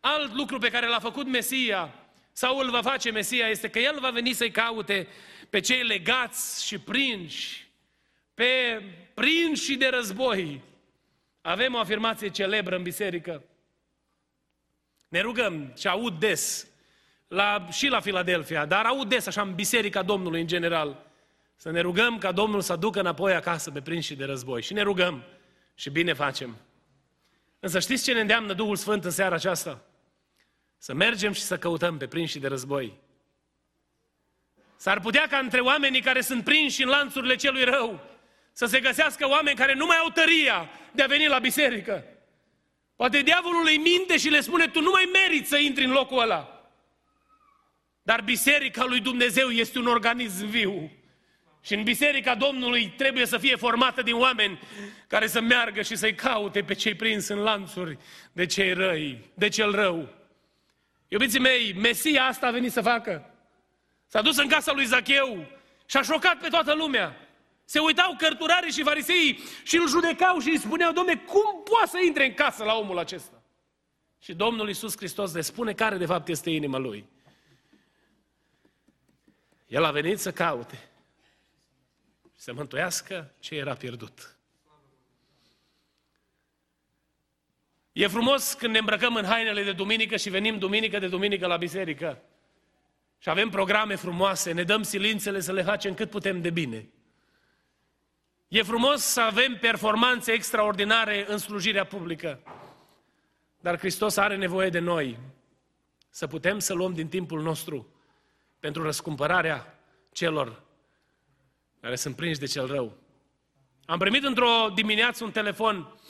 alt 0.00 0.34
lucru 0.34 0.58
pe 0.58 0.70
care 0.70 0.86
l-a 0.86 0.98
făcut 0.98 1.26
Mesia, 1.26 1.94
sau 2.32 2.58
îl 2.58 2.70
va 2.70 2.82
face 2.82 3.10
Mesia, 3.10 3.48
este 3.48 3.68
că 3.68 3.78
El 3.78 4.00
va 4.00 4.10
veni 4.10 4.32
să-i 4.32 4.50
caute 4.50 5.08
pe 5.50 5.60
cei 5.60 5.82
legați 5.82 6.66
și 6.66 6.78
prinși, 6.78 7.66
pe 8.34 8.82
prinși 9.14 9.74
de 9.74 9.88
război. 9.88 10.62
Avem 11.40 11.74
o 11.74 11.78
afirmație 11.78 12.28
celebră 12.28 12.76
în 12.76 12.82
biserică. 12.82 13.44
Ne 15.08 15.20
rugăm 15.20 15.72
și 15.76 15.88
aud 15.88 16.18
des, 16.18 16.66
la, 17.28 17.68
și 17.70 17.86
la 17.86 18.00
Filadelfia, 18.00 18.66
dar 18.66 18.84
aud 18.84 19.08
des 19.08 19.26
așa 19.26 19.42
în 19.42 19.54
Biserica 19.54 20.02
Domnului 20.02 20.40
în 20.40 20.46
general, 20.46 21.06
să 21.56 21.70
ne 21.70 21.80
rugăm 21.80 22.18
ca 22.18 22.32
Domnul 22.32 22.60
să 22.60 22.72
aducă 22.72 23.00
înapoi 23.00 23.34
acasă 23.34 23.70
pe 23.70 23.80
prinși 23.80 24.14
de 24.14 24.24
război. 24.24 24.62
Și 24.62 24.72
ne 24.72 24.82
rugăm 24.82 25.22
și 25.74 25.90
bine 25.90 26.12
facem. 26.12 26.56
Însă 27.60 27.78
știți 27.78 28.04
ce 28.04 28.12
ne 28.12 28.20
îndeamnă 28.20 28.52
Duhul 28.52 28.76
Sfânt 28.76 29.04
în 29.04 29.10
seara 29.10 29.34
aceasta? 29.34 29.84
Să 30.78 30.94
mergem 30.94 31.32
și 31.32 31.40
să 31.40 31.58
căutăm 31.58 31.96
pe 31.96 32.06
prinși 32.06 32.38
de 32.38 32.48
război. 32.48 32.98
S-ar 34.76 35.00
putea 35.00 35.26
ca 35.26 35.38
între 35.38 35.60
oamenii 35.60 36.00
care 36.00 36.20
sunt 36.20 36.44
prinși 36.44 36.82
în 36.82 36.88
lanțurile 36.88 37.34
celui 37.34 37.64
rău 37.64 38.00
să 38.52 38.66
se 38.66 38.80
găsească 38.80 39.28
oameni 39.28 39.56
care 39.56 39.74
nu 39.74 39.86
mai 39.86 39.96
au 39.96 40.10
tăria 40.10 40.70
de 40.92 41.02
a 41.02 41.06
veni 41.06 41.26
la 41.26 41.38
biserică. 41.38 42.04
Poate 42.96 43.20
diavolul 43.20 43.66
îi 43.66 43.76
minte 43.76 44.16
și 44.16 44.28
le 44.28 44.40
spune, 44.40 44.66
tu 44.66 44.80
nu 44.80 44.90
mai 44.90 45.08
meriți 45.12 45.48
să 45.48 45.56
intri 45.56 45.84
în 45.84 45.90
locul 45.90 46.20
ăla. 46.20 46.70
Dar 48.02 48.20
biserica 48.20 48.84
lui 48.84 49.00
Dumnezeu 49.00 49.48
este 49.48 49.78
un 49.78 49.86
organism 49.86 50.46
viu 50.46 50.90
Și 51.62 51.74
în 51.74 51.82
biserica 51.82 52.34
Domnului 52.34 52.88
trebuie 52.96 53.26
să 53.26 53.38
fie 53.38 53.56
formată 53.56 54.02
din 54.02 54.14
oameni 54.14 54.60
care 55.06 55.26
să 55.26 55.40
meargă 55.40 55.82
și 55.82 55.96
să-i 55.96 56.14
caute 56.14 56.62
pe 56.62 56.74
cei 56.74 56.94
prins 56.94 57.28
în 57.28 57.38
lanțuri 57.38 57.98
de 58.32 58.46
cei 58.46 58.72
răi, 58.72 59.30
de 59.34 59.48
cel 59.48 59.74
rău. 59.74 60.08
Iubiții 61.08 61.40
mei, 61.40 61.72
Mesia 61.72 62.24
asta 62.24 62.46
a 62.46 62.50
venit 62.50 62.72
să 62.72 62.80
facă. 62.80 63.30
S-a 64.06 64.22
dus 64.22 64.36
în 64.36 64.48
casa 64.48 64.72
lui 64.72 64.84
Zacheu 64.84 65.46
și 65.86 65.96
a 65.96 66.02
șocat 66.02 66.38
pe 66.38 66.48
toată 66.48 66.74
lumea. 66.74 67.25
Se 67.68 67.78
uitau 67.78 68.16
cărturarii 68.18 68.72
și 68.72 68.82
farisei 68.82 69.38
și 69.62 69.76
îl 69.76 69.88
judecau 69.88 70.38
și 70.38 70.48
îi 70.48 70.58
spuneau, 70.58 70.92
domne, 70.92 71.16
cum 71.16 71.62
poate 71.70 71.88
să 71.88 71.98
intre 72.06 72.26
în 72.26 72.34
casă 72.34 72.64
la 72.64 72.74
omul 72.74 72.98
acesta? 72.98 73.42
Și 74.18 74.34
Domnul 74.34 74.68
Iisus 74.68 74.96
Hristos 74.96 75.32
le 75.32 75.40
spune 75.40 75.72
care 75.72 75.96
de 75.96 76.06
fapt 76.06 76.28
este 76.28 76.50
inima 76.50 76.78
lui. 76.78 77.08
El 79.66 79.84
a 79.84 79.90
venit 79.90 80.18
să 80.18 80.32
caute, 80.32 80.88
să 82.34 82.52
mântuiască 82.52 83.34
ce 83.38 83.54
era 83.54 83.74
pierdut. 83.74 84.36
E 87.92 88.06
frumos 88.06 88.52
când 88.52 88.72
ne 88.72 88.78
îmbrăcăm 88.78 89.14
în 89.14 89.24
hainele 89.24 89.62
de 89.62 89.72
duminică 89.72 90.16
și 90.16 90.30
venim 90.30 90.58
duminică 90.58 90.98
de 90.98 91.08
duminică 91.08 91.46
la 91.46 91.56
biserică. 91.56 92.22
Și 93.18 93.28
avem 93.28 93.48
programe 93.48 93.94
frumoase, 93.94 94.52
ne 94.52 94.62
dăm 94.62 94.82
silințele 94.82 95.40
să 95.40 95.52
le 95.52 95.62
facem 95.62 95.94
cât 95.94 96.10
putem 96.10 96.40
de 96.40 96.50
bine. 96.50 96.90
E 98.48 98.62
frumos 98.62 99.02
să 99.02 99.20
avem 99.20 99.58
performanțe 99.58 100.32
extraordinare 100.32 101.24
în 101.28 101.38
slujirea 101.38 101.84
publică. 101.84 102.40
Dar 103.60 103.78
Hristos 103.78 104.16
are 104.16 104.36
nevoie 104.36 104.68
de 104.68 104.78
noi 104.78 105.18
să 106.10 106.26
putem 106.26 106.58
să 106.58 106.74
luăm 106.74 106.92
din 106.92 107.08
timpul 107.08 107.42
nostru 107.42 107.94
pentru 108.60 108.82
răscumpărarea 108.82 109.78
celor 110.12 110.62
care 111.80 111.96
sunt 111.96 112.16
prinși 112.16 112.38
de 112.38 112.46
cel 112.46 112.66
rău. 112.66 112.96
Am 113.84 113.98
primit 113.98 114.24
într-o 114.24 114.70
dimineață 114.74 115.24
un 115.24 115.30
telefon 115.30 116.00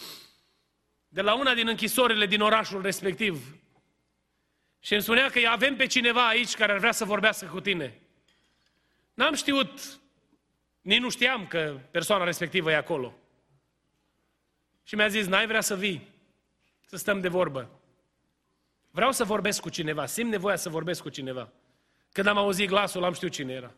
de 1.08 1.22
la 1.22 1.34
una 1.34 1.54
din 1.54 1.68
închisorile 1.68 2.26
din 2.26 2.40
orașul 2.40 2.82
respectiv 2.82 3.56
și 4.80 4.92
îmi 4.92 5.02
spunea 5.02 5.30
că 5.30 5.40
avem 5.48 5.76
pe 5.76 5.86
cineva 5.86 6.26
aici 6.26 6.54
care 6.54 6.72
ar 6.72 6.78
vrea 6.78 6.92
să 6.92 7.04
vorbească 7.04 7.46
cu 7.46 7.60
tine. 7.60 8.00
N-am 9.14 9.34
știut, 9.34 10.00
nici 10.86 11.00
nu 11.00 11.10
știam 11.10 11.46
că 11.46 11.80
persoana 11.90 12.24
respectivă 12.24 12.70
e 12.70 12.76
acolo. 12.76 13.14
Și 14.82 14.94
mi-a 14.94 15.08
zis, 15.08 15.26
n-ai 15.26 15.46
vrea 15.46 15.60
să 15.60 15.76
vii, 15.76 16.08
să 16.86 16.96
stăm 16.96 17.20
de 17.20 17.28
vorbă. 17.28 17.70
Vreau 18.90 19.12
să 19.12 19.24
vorbesc 19.24 19.60
cu 19.60 19.68
cineva, 19.68 20.06
simt 20.06 20.30
nevoia 20.30 20.56
să 20.56 20.68
vorbesc 20.68 21.02
cu 21.02 21.08
cineva. 21.08 21.52
Când 22.12 22.26
am 22.26 22.36
auzit 22.36 22.68
glasul, 22.68 23.04
am 23.04 23.12
știut 23.12 23.32
cine 23.32 23.52
era. 23.52 23.74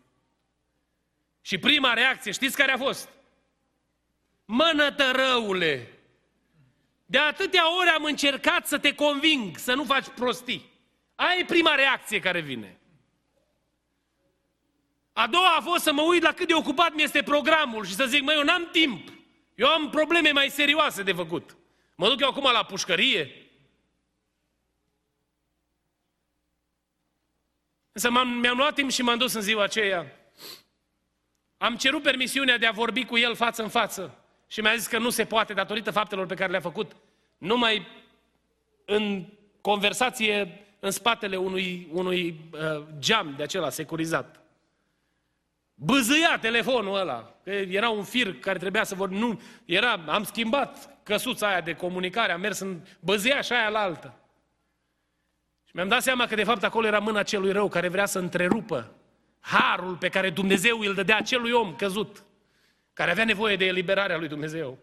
Și 1.40 1.58
prima 1.58 1.92
reacție, 1.92 2.32
știți 2.32 2.56
care 2.56 2.72
a 2.72 2.76
fost? 2.76 3.08
Mănătărăule! 4.44 5.92
De 7.06 7.18
atâtea 7.18 7.78
ori 7.78 7.88
am 7.88 8.04
încercat 8.04 8.66
să 8.66 8.78
te 8.78 8.94
conving 8.94 9.56
să 9.56 9.74
nu 9.74 9.84
faci 9.84 10.08
prostii. 10.08 10.72
Aia 11.14 11.38
e 11.38 11.44
prima 11.44 11.74
reacție 11.74 12.20
care 12.20 12.40
vine. 12.40 12.78
A 15.18 15.26
doua 15.26 15.56
a 15.56 15.60
fost 15.60 15.82
să 15.82 15.92
mă 15.92 16.02
uit 16.02 16.22
la 16.22 16.32
cât 16.32 16.46
de 16.46 16.54
ocupat 16.54 16.94
mi 16.94 17.02
este 17.02 17.22
programul 17.22 17.84
și 17.84 17.94
să 17.94 18.06
zic, 18.06 18.22
măi, 18.22 18.34
eu 18.36 18.42
n-am 18.42 18.68
timp. 18.72 19.08
Eu 19.54 19.66
am 19.66 19.90
probleme 19.90 20.30
mai 20.30 20.48
serioase 20.48 21.02
de 21.02 21.12
făcut. 21.12 21.56
Mă 21.96 22.08
duc 22.08 22.20
eu 22.20 22.28
acum 22.28 22.50
la 22.52 22.64
pușcărie. 22.64 23.48
Însă 27.92 28.10
mi-am 28.10 28.56
luat 28.56 28.74
timp 28.74 28.90
și 28.90 29.02
m-am 29.02 29.18
dus 29.18 29.32
în 29.32 29.40
ziua 29.40 29.62
aceea. 29.62 30.06
Am 31.56 31.76
cerut 31.76 32.02
permisiunea 32.02 32.58
de 32.58 32.66
a 32.66 32.72
vorbi 32.72 33.04
cu 33.04 33.16
el 33.18 33.34
față 33.34 33.62
în 33.62 33.68
față. 33.68 34.24
Și 34.46 34.60
mi-a 34.60 34.76
zis 34.76 34.86
că 34.86 34.98
nu 34.98 35.10
se 35.10 35.24
poate 35.24 35.54
datorită 35.54 35.90
faptelor 35.90 36.26
pe 36.26 36.34
care 36.34 36.50
le-a 36.50 36.60
făcut. 36.60 36.96
Numai 37.38 37.86
în 38.84 39.26
conversație 39.60 40.66
în 40.80 40.90
spatele 40.90 41.36
unui, 41.36 41.88
unui 41.92 42.40
uh, 42.52 42.84
geam 42.98 43.34
de 43.36 43.42
acela 43.42 43.70
securizat. 43.70 44.42
Băzăia 45.80 46.38
telefonul 46.40 46.98
ăla, 46.98 47.34
că 47.44 47.50
era 47.50 47.88
un 47.88 48.04
fir 48.04 48.38
care 48.38 48.58
trebuia 48.58 48.84
să 48.84 48.94
vor... 48.94 49.08
Nu, 49.08 49.40
era, 49.64 50.04
am 50.06 50.24
schimbat 50.24 51.02
căsuța 51.02 51.48
aia 51.48 51.60
de 51.60 51.74
comunicare, 51.74 52.32
am 52.32 52.40
mers 52.40 52.58
în 52.58 52.80
băzăia 53.00 53.40
și 53.40 53.52
aia 53.52 53.68
la 53.68 53.78
altă. 53.78 54.14
Și 55.64 55.70
mi-am 55.74 55.88
dat 55.88 56.02
seama 56.02 56.26
că 56.26 56.34
de 56.34 56.44
fapt 56.44 56.64
acolo 56.64 56.86
era 56.86 56.98
mâna 56.98 57.22
celui 57.22 57.52
rău 57.52 57.68
care 57.68 57.88
vrea 57.88 58.06
să 58.06 58.18
întrerupă 58.18 58.94
harul 59.40 59.96
pe 59.96 60.08
care 60.08 60.30
Dumnezeu 60.30 60.78
îl 60.78 60.94
dădea 60.94 61.16
acelui 61.16 61.52
om 61.52 61.74
căzut, 61.74 62.24
care 62.92 63.10
avea 63.10 63.24
nevoie 63.24 63.56
de 63.56 63.64
eliberarea 63.64 64.18
lui 64.18 64.28
Dumnezeu. 64.28 64.78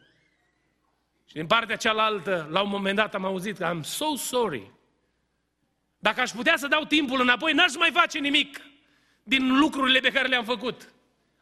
Și 1.28 1.34
din 1.34 1.48
partea 1.48 1.76
cealaltă, 1.76 2.48
la 2.52 2.62
un 2.62 2.70
moment 2.70 2.96
dat 2.96 3.16
am 3.16 3.26
auzit 3.26 3.58
că 3.58 3.72
I'm 3.74 3.82
so 3.82 4.16
sorry. 4.16 4.72
Dacă 5.98 6.22
aș 6.22 6.32
putea 6.32 6.58
să 6.58 6.68
dau 6.68 6.84
timpul 6.84 7.22
înapoi, 7.22 7.54
n-aș 7.54 7.76
mai 7.76 7.92
face 7.92 8.20
nimic 8.20 8.62
din 9.28 9.58
lucrurile 9.60 10.00
pe 10.00 10.12
care 10.12 10.28
le-am 10.28 10.44
făcut. 10.44 10.90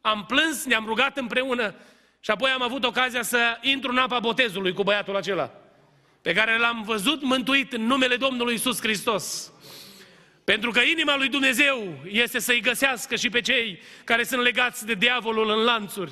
Am 0.01 0.25
plâns, 0.25 0.65
ne-am 0.65 0.85
rugat 0.85 1.17
împreună 1.17 1.75
și 2.19 2.31
apoi 2.31 2.49
am 2.49 2.61
avut 2.61 2.83
ocazia 2.83 3.21
să 3.21 3.57
intru 3.61 3.91
în 3.91 3.97
apa 3.97 4.19
botezului 4.19 4.73
cu 4.73 4.83
băiatul 4.83 5.15
acela, 5.15 5.51
pe 6.21 6.33
care 6.33 6.57
l-am 6.57 6.83
văzut 6.83 7.23
mântuit 7.23 7.73
în 7.73 7.85
numele 7.85 8.15
Domnului 8.15 8.53
Isus 8.53 8.79
Hristos. 8.79 9.51
Pentru 10.43 10.71
că 10.71 10.79
inima 10.79 11.17
lui 11.17 11.27
Dumnezeu 11.29 11.97
este 12.05 12.39
să-i 12.39 12.61
găsească 12.61 13.15
și 13.15 13.29
pe 13.29 13.41
cei 13.41 13.81
care 14.03 14.23
sunt 14.23 14.41
legați 14.41 14.85
de 14.85 14.93
diavolul 14.93 15.49
în 15.49 15.63
lanțuri. 15.63 16.11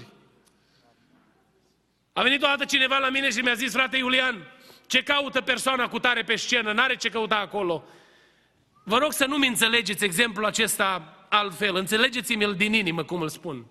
A 2.13 2.21
venit 2.21 2.43
o 2.43 2.45
dată 2.47 2.65
cineva 2.65 2.97
la 2.97 3.09
mine 3.09 3.29
și 3.29 3.39
mi-a 3.39 3.53
zis, 3.53 3.71
frate 3.71 3.97
Iulian, 3.97 4.47
ce 4.87 5.03
caută 5.03 5.41
persoana 5.41 5.87
cu 5.87 5.99
tare 5.99 6.23
pe 6.23 6.35
scenă? 6.35 6.71
N-are 6.71 6.95
ce 6.95 7.09
căuta 7.09 7.35
acolo. 7.35 7.83
Vă 8.83 8.97
rog 8.97 9.11
să 9.11 9.25
nu-mi 9.25 9.47
înțelegeți 9.47 10.03
exemplul 10.03 10.45
acesta 10.45 11.15
altfel. 11.31 11.75
Înțelegeți-mi-l 11.75 12.55
din 12.55 12.73
inimă, 12.73 13.03
cum 13.03 13.21
îl 13.21 13.29
spun. 13.29 13.65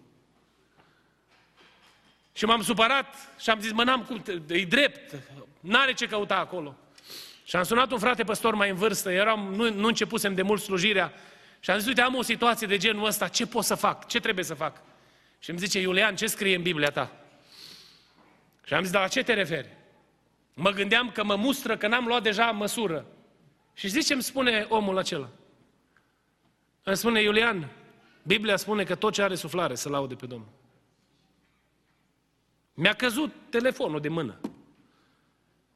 Și 2.33 2.45
m-am 2.45 2.63
supărat 2.63 3.15
și 3.39 3.51
am 3.51 3.61
zis, 3.61 3.73
mă, 3.73 3.85
n-am 3.85 4.03
cum, 4.03 4.23
e 4.49 4.65
drept, 4.65 5.15
n-are 5.61 5.93
ce 5.93 6.07
căuta 6.07 6.37
acolo. 6.37 6.77
Și 7.45 7.57
am 7.57 7.63
sunat 7.63 7.91
un 7.91 7.99
frate 7.99 8.25
păstor 8.25 8.55
mai 8.55 8.71
în 8.71 8.77
vârstă, 8.77 9.11
eram, 9.11 9.55
nu, 9.55 9.73
nu 9.73 9.87
începusem 9.87 10.35
de 10.35 10.43
mult 10.43 10.61
slujirea, 10.61 11.13
și 11.61 11.71
am 11.71 11.79
zis, 11.79 11.87
uite, 11.87 12.01
am 12.01 12.15
o 12.15 12.23
situație 12.23 12.67
de 12.67 12.77
genul 12.77 13.07
ăsta, 13.07 13.29
ce 13.29 13.47
pot 13.47 13.65
să 13.65 13.75
fac? 13.75 14.07
Ce 14.07 14.21
trebuie 14.21 14.45
să 14.45 14.55
fac? 14.55 14.83
Și 15.39 15.51
îmi 15.51 15.59
zice, 15.59 15.81
Iulian, 15.81 16.17
ce 16.17 16.27
scrie 16.27 16.57
în 16.57 16.63
Biblia 16.63 16.91
ta? 16.91 17.13
Și 18.65 18.75
am 18.75 18.83
zis, 18.83 18.93
dar 18.93 19.03
la 19.03 19.09
ce 19.09 19.23
te 19.23 19.33
referi? 19.33 19.69
Mă 20.55 20.71
gândeam 20.71 21.11
că 21.11 21.25
mă 21.25 21.35
mustră, 21.35 21.77
că 21.77 21.87
n-am 21.87 22.07
luat 22.07 22.23
deja 22.23 22.51
măsură. 22.51 23.07
Și 23.75 23.89
zice 23.89 24.07
ce 24.07 24.13
îmi 24.13 24.23
spune 24.23 24.67
omul 24.69 24.99
acela? 24.99 25.29
Îmi 26.91 26.99
spune, 26.99 27.23
Iulian, 27.23 27.69
Biblia 28.23 28.57
spune 28.57 28.85
că 28.85 28.95
tot 28.95 29.13
ce 29.13 29.23
are 29.23 29.35
suflare 29.35 29.75
să 29.75 29.89
laude 29.89 30.15
pe 30.15 30.27
Domnul. 30.27 30.49
Mi-a 32.75 32.93
căzut 32.93 33.33
telefonul 33.51 34.01
de 34.01 34.09
mână. 34.09 34.41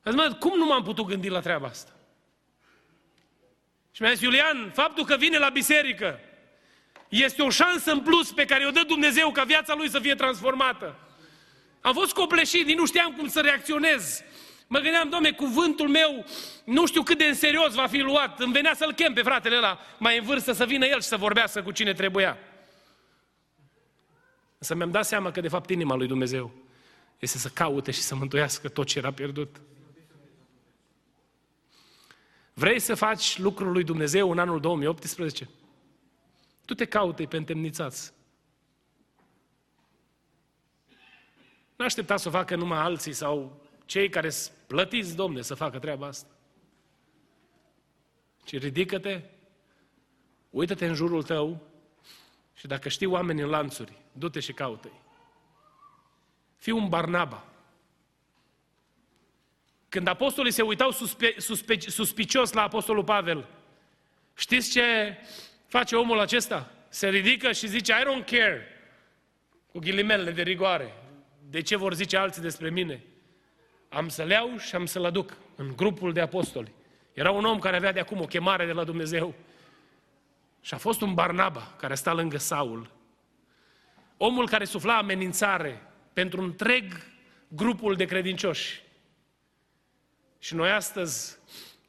Zis, 0.05 0.15
mă, 0.15 0.37
cum 0.39 0.59
nu 0.59 0.65
m-am 0.65 0.83
putut 0.83 1.07
gândi 1.07 1.29
la 1.29 1.41
treaba 1.41 1.67
asta? 1.67 1.93
Și 3.91 4.03
mi-a 4.03 4.11
zis, 4.11 4.21
Iulian, 4.21 4.71
faptul 4.75 5.05
că 5.05 5.17
vine 5.17 5.39
la 5.39 5.49
biserică 5.49 6.21
este 7.09 7.43
o 7.43 7.51
șansă 7.51 7.93
în 7.93 8.01
plus 8.01 8.33
pe 8.33 8.45
care 8.45 8.67
o 8.67 8.71
dă 8.71 8.83
Dumnezeu 8.87 9.31
ca 9.31 9.45
viața 9.45 9.75
lui 9.75 9.91
să 9.91 9.99
fie 9.99 10.15
transformată. 10.15 10.99
Am 11.81 11.93
fost 11.93 12.13
copleșit, 12.13 12.77
nu 12.77 12.87
știam 12.87 13.13
cum 13.13 13.29
să 13.29 13.41
reacționez. 13.41 14.23
Mă 14.67 14.79
gândeam, 14.79 15.09
domne, 15.09 15.33
cuvântul 15.33 15.89
meu 15.89 16.25
nu 16.65 16.87
știu 16.87 17.03
cât 17.03 17.19
de 17.19 17.25
în 17.25 17.35
serios 17.35 17.75
va 17.75 17.87
fi 17.87 17.99
luat. 17.99 18.41
Îmi 18.41 18.53
venea 18.53 18.75
să-l 18.75 18.93
chem 18.93 19.13
pe 19.13 19.23
fratele 19.23 19.57
ăla 19.57 19.79
mai 19.99 20.19
în 20.19 20.25
vârstă 20.25 20.53
să 20.53 20.65
vină 20.65 20.87
el 20.87 21.01
și 21.01 21.09
să 21.09 21.17
vorbească 21.17 21.63
cu 21.63 21.71
cine 21.71 21.93
trebuia. 21.93 22.39
Să 24.59 24.75
mi-am 24.75 24.91
dat 24.91 25.07
seama 25.07 25.31
că 25.31 25.41
de 25.41 25.49
fapt 25.49 25.71
inima 25.71 25.95
lui 25.95 26.07
Dumnezeu 26.07 26.53
este 27.19 27.39
să 27.39 27.49
caute 27.49 27.91
și 27.91 28.01
să 28.01 28.15
mântuiască 28.15 28.69
tot 28.69 28.87
ce 28.87 28.99
era 28.99 29.13
pierdut. 29.13 29.61
Vrei 32.55 32.81
să 32.81 32.95
faci 32.95 33.39
lucrul 33.39 33.73
lui 33.73 33.85
Dumnezeu 33.85 34.31
în 34.31 34.39
anul 34.39 34.61
2018? 34.61 35.49
Tu 36.65 36.75
te 36.75 36.85
caute 36.85 37.25
pe 37.25 37.37
întemnițați. 37.37 38.13
Nu 41.77 41.85
aștepta 41.85 42.17
să 42.17 42.29
o 42.29 42.31
facă 42.31 42.57
numai 42.57 42.79
alții 42.79 43.13
sau 43.13 43.64
cei 43.85 44.09
care 44.09 44.31
sunt 44.31 44.57
plătiți, 44.67 45.17
domne, 45.17 45.43
să 45.43 45.55
facă 45.55 45.79
treaba 45.79 46.07
asta. 46.07 46.29
Ci 48.45 48.59
ridică-te, 48.59 49.21
uită-te 50.51 50.87
în 50.87 50.95
jurul 50.95 51.23
tău 51.23 51.61
și 52.55 52.67
dacă 52.67 52.89
știi 52.89 53.07
oameni 53.07 53.41
în 53.41 53.49
lanțuri, 53.49 53.93
du-te 54.13 54.41
și 54.41 54.53
caută-i. 54.53 55.01
Fii 56.57 56.73
un 56.73 56.89
Barnaba. 56.89 57.45
Când 59.89 60.07
apostolii 60.07 60.53
se 60.53 60.63
uitau 60.63 60.91
suspe, 60.91 61.35
suspe, 61.39 61.79
suspicios 61.79 62.53
la 62.53 62.63
apostolul 62.63 63.05
Pavel, 63.05 63.49
știți 64.35 64.71
ce 64.71 65.17
face 65.67 65.97
omul 65.97 66.21
acesta? 66.21 66.73
Se 66.89 67.09
ridică 67.09 67.53
și 67.53 67.67
zice, 67.67 67.93
I 67.93 68.05
don't 68.05 68.25
care 68.25 68.69
cu 69.73 69.79
ghilimele 69.79 70.31
de 70.31 70.43
rigoare, 70.43 70.95
de 71.51 71.61
ce 71.61 71.77
vor 71.77 71.95
zice 71.95 72.17
alții 72.17 72.43
despre 72.43 72.71
mine, 72.71 73.03
am 73.95 74.09
să-l 74.09 74.31
iau 74.31 74.57
și 74.59 74.75
am 74.75 74.87
să-l 74.87 75.05
aduc 75.05 75.37
în 75.57 75.73
grupul 75.77 76.13
de 76.13 76.21
apostoli. 76.21 76.73
Era 77.13 77.31
un 77.31 77.45
om 77.45 77.59
care 77.59 77.77
avea 77.77 77.93
de 77.93 78.01
acum 78.01 78.21
o 78.21 78.25
chemare 78.27 78.67
de 78.67 78.73
la 78.73 78.85
Dumnezeu. 78.85 79.35
Și 80.61 80.75
a 80.75 80.77
fost 80.77 81.01
un 81.01 81.15
Barnaba 81.15 81.75
care 81.77 81.95
sta 81.95 82.13
lângă 82.13 82.39
Saul. 82.39 82.91
Omul 84.17 84.49
care 84.49 84.65
sufla 84.65 84.97
amenințare 84.97 85.83
pentru 86.13 86.43
întreg 86.43 86.93
grupul 87.49 87.95
de 87.95 88.05
credincioși. 88.05 88.83
Și 90.39 90.55
noi 90.55 90.71
astăzi 90.71 91.39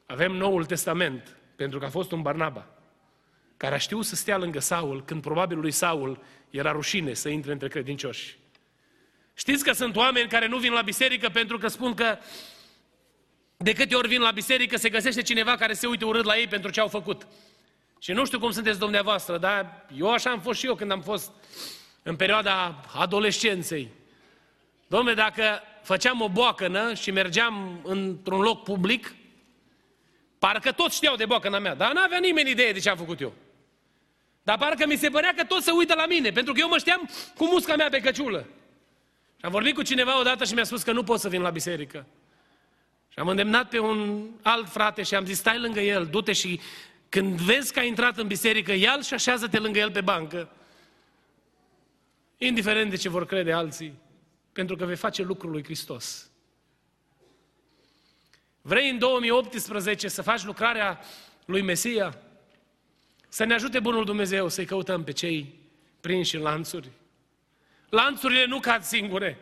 avem 0.06 0.32
Noul 0.32 0.64
Testament, 0.64 1.36
pentru 1.56 1.78
că 1.78 1.84
a 1.84 1.90
fost 1.90 2.12
un 2.12 2.22
Barnaba, 2.22 2.66
care 3.56 3.74
a 3.74 3.78
știut 3.78 4.04
să 4.04 4.14
stea 4.14 4.36
lângă 4.36 4.58
Saul, 4.58 5.04
când 5.04 5.22
probabil 5.22 5.58
lui 5.58 5.70
Saul 5.70 6.22
era 6.50 6.72
rușine 6.72 7.12
să 7.12 7.28
intre 7.28 7.52
între 7.52 7.68
credincioși. 7.68 8.38
Știți 9.38 9.64
că 9.64 9.72
sunt 9.72 9.96
oameni 9.96 10.28
care 10.28 10.46
nu 10.46 10.58
vin 10.58 10.72
la 10.72 10.82
biserică 10.82 11.28
pentru 11.28 11.58
că 11.58 11.68
spun 11.68 11.94
că 11.94 12.18
de 13.56 13.72
câte 13.72 13.94
ori 13.94 14.08
vin 14.08 14.20
la 14.20 14.30
biserică 14.30 14.76
se 14.76 14.88
găsește 14.88 15.22
cineva 15.22 15.56
care 15.56 15.72
se 15.72 15.86
uită 15.86 16.04
urât 16.04 16.24
la 16.24 16.36
ei 16.36 16.46
pentru 16.46 16.70
ce 16.70 16.80
au 16.80 16.88
făcut. 16.88 17.26
Și 17.98 18.12
nu 18.12 18.24
știu 18.24 18.38
cum 18.38 18.50
sunteți 18.50 18.78
dumneavoastră, 18.78 19.38
dar 19.38 19.86
eu 19.96 20.12
așa 20.12 20.30
am 20.30 20.40
fost 20.40 20.58
și 20.58 20.66
eu 20.66 20.74
când 20.74 20.90
am 20.90 21.02
fost 21.02 21.30
în 22.02 22.16
perioada 22.16 22.80
adolescenței. 22.94 23.90
Domne, 24.86 25.14
dacă 25.14 25.62
făceam 25.82 26.20
o 26.20 26.28
boacănă 26.28 26.94
și 26.94 27.10
mergeam 27.10 27.80
într-un 27.84 28.40
loc 28.40 28.62
public, 28.62 29.14
parcă 30.38 30.72
toți 30.72 30.96
știau 30.96 31.16
de 31.16 31.26
boacăna 31.26 31.58
mea, 31.58 31.74
dar 31.74 31.92
n-avea 31.92 32.18
nimeni 32.18 32.50
idee 32.50 32.72
de 32.72 32.78
ce 32.78 32.90
am 32.90 32.96
făcut 32.96 33.20
eu. 33.20 33.32
Dar 34.42 34.58
parcă 34.58 34.86
mi 34.86 34.96
se 34.96 35.08
părea 35.08 35.34
că 35.36 35.44
toți 35.44 35.64
se 35.64 35.70
uită 35.70 35.94
la 35.94 36.06
mine, 36.06 36.30
pentru 36.30 36.52
că 36.52 36.60
eu 36.60 36.68
mă 36.68 36.78
știam 36.78 37.10
cu 37.36 37.44
musca 37.46 37.76
mea 37.76 37.88
pe 37.88 38.00
căciulă. 38.00 38.46
Și 39.36 39.44
am 39.44 39.50
vorbit 39.50 39.74
cu 39.74 39.82
cineva 39.82 40.20
odată 40.20 40.44
și 40.44 40.54
mi-a 40.54 40.64
spus 40.64 40.82
că 40.82 40.92
nu 40.92 41.02
pot 41.02 41.20
să 41.20 41.28
vin 41.28 41.40
la 41.40 41.50
biserică. 41.50 42.06
Și 43.08 43.18
am 43.18 43.28
îndemnat 43.28 43.68
pe 43.68 43.78
un 43.78 44.28
alt 44.42 44.68
frate 44.68 45.02
și 45.02 45.14
am 45.14 45.24
zis, 45.24 45.38
stai 45.38 45.60
lângă 45.60 45.80
el, 45.80 46.06
du-te 46.06 46.32
și 46.32 46.60
când 47.08 47.40
vezi 47.40 47.72
că 47.72 47.78
a 47.78 47.82
intrat 47.82 48.18
în 48.18 48.26
biserică, 48.26 48.72
ia 48.72 49.00
și 49.00 49.14
așează-te 49.14 49.58
lângă 49.58 49.78
el 49.78 49.90
pe 49.90 50.00
bancă. 50.00 50.48
Indiferent 52.38 52.90
de 52.90 52.96
ce 52.96 53.08
vor 53.08 53.26
crede 53.26 53.52
alții, 53.52 53.94
pentru 54.52 54.76
că 54.76 54.84
vei 54.84 54.96
face 54.96 55.22
lucrul 55.22 55.50
lui 55.50 55.64
Hristos. 55.64 56.30
Vrei 58.62 58.90
în 58.90 58.98
2018 58.98 60.08
să 60.08 60.22
faci 60.22 60.44
lucrarea 60.44 61.00
lui 61.44 61.62
Mesia? 61.62 62.18
Să 63.28 63.44
ne 63.44 63.54
ajute 63.54 63.80
Bunul 63.80 64.04
Dumnezeu 64.04 64.48
să-i 64.48 64.64
căutăm 64.64 65.04
pe 65.04 65.12
cei 65.12 65.54
prinși 66.00 66.36
în 66.36 66.42
lanțuri. 66.42 66.90
Lanțurile 67.88 68.44
nu 68.44 68.60
cad 68.60 68.82
singure. 68.82 69.38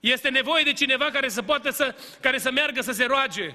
Este 0.00 0.28
nevoie 0.28 0.62
de 0.62 0.72
cineva 0.72 1.04
care 1.04 1.28
să 1.28 1.42
poată 1.42 1.70
să, 1.70 1.94
care 2.20 2.38
să 2.38 2.50
meargă 2.50 2.80
să 2.80 2.92
se 2.92 3.04
roage. 3.04 3.54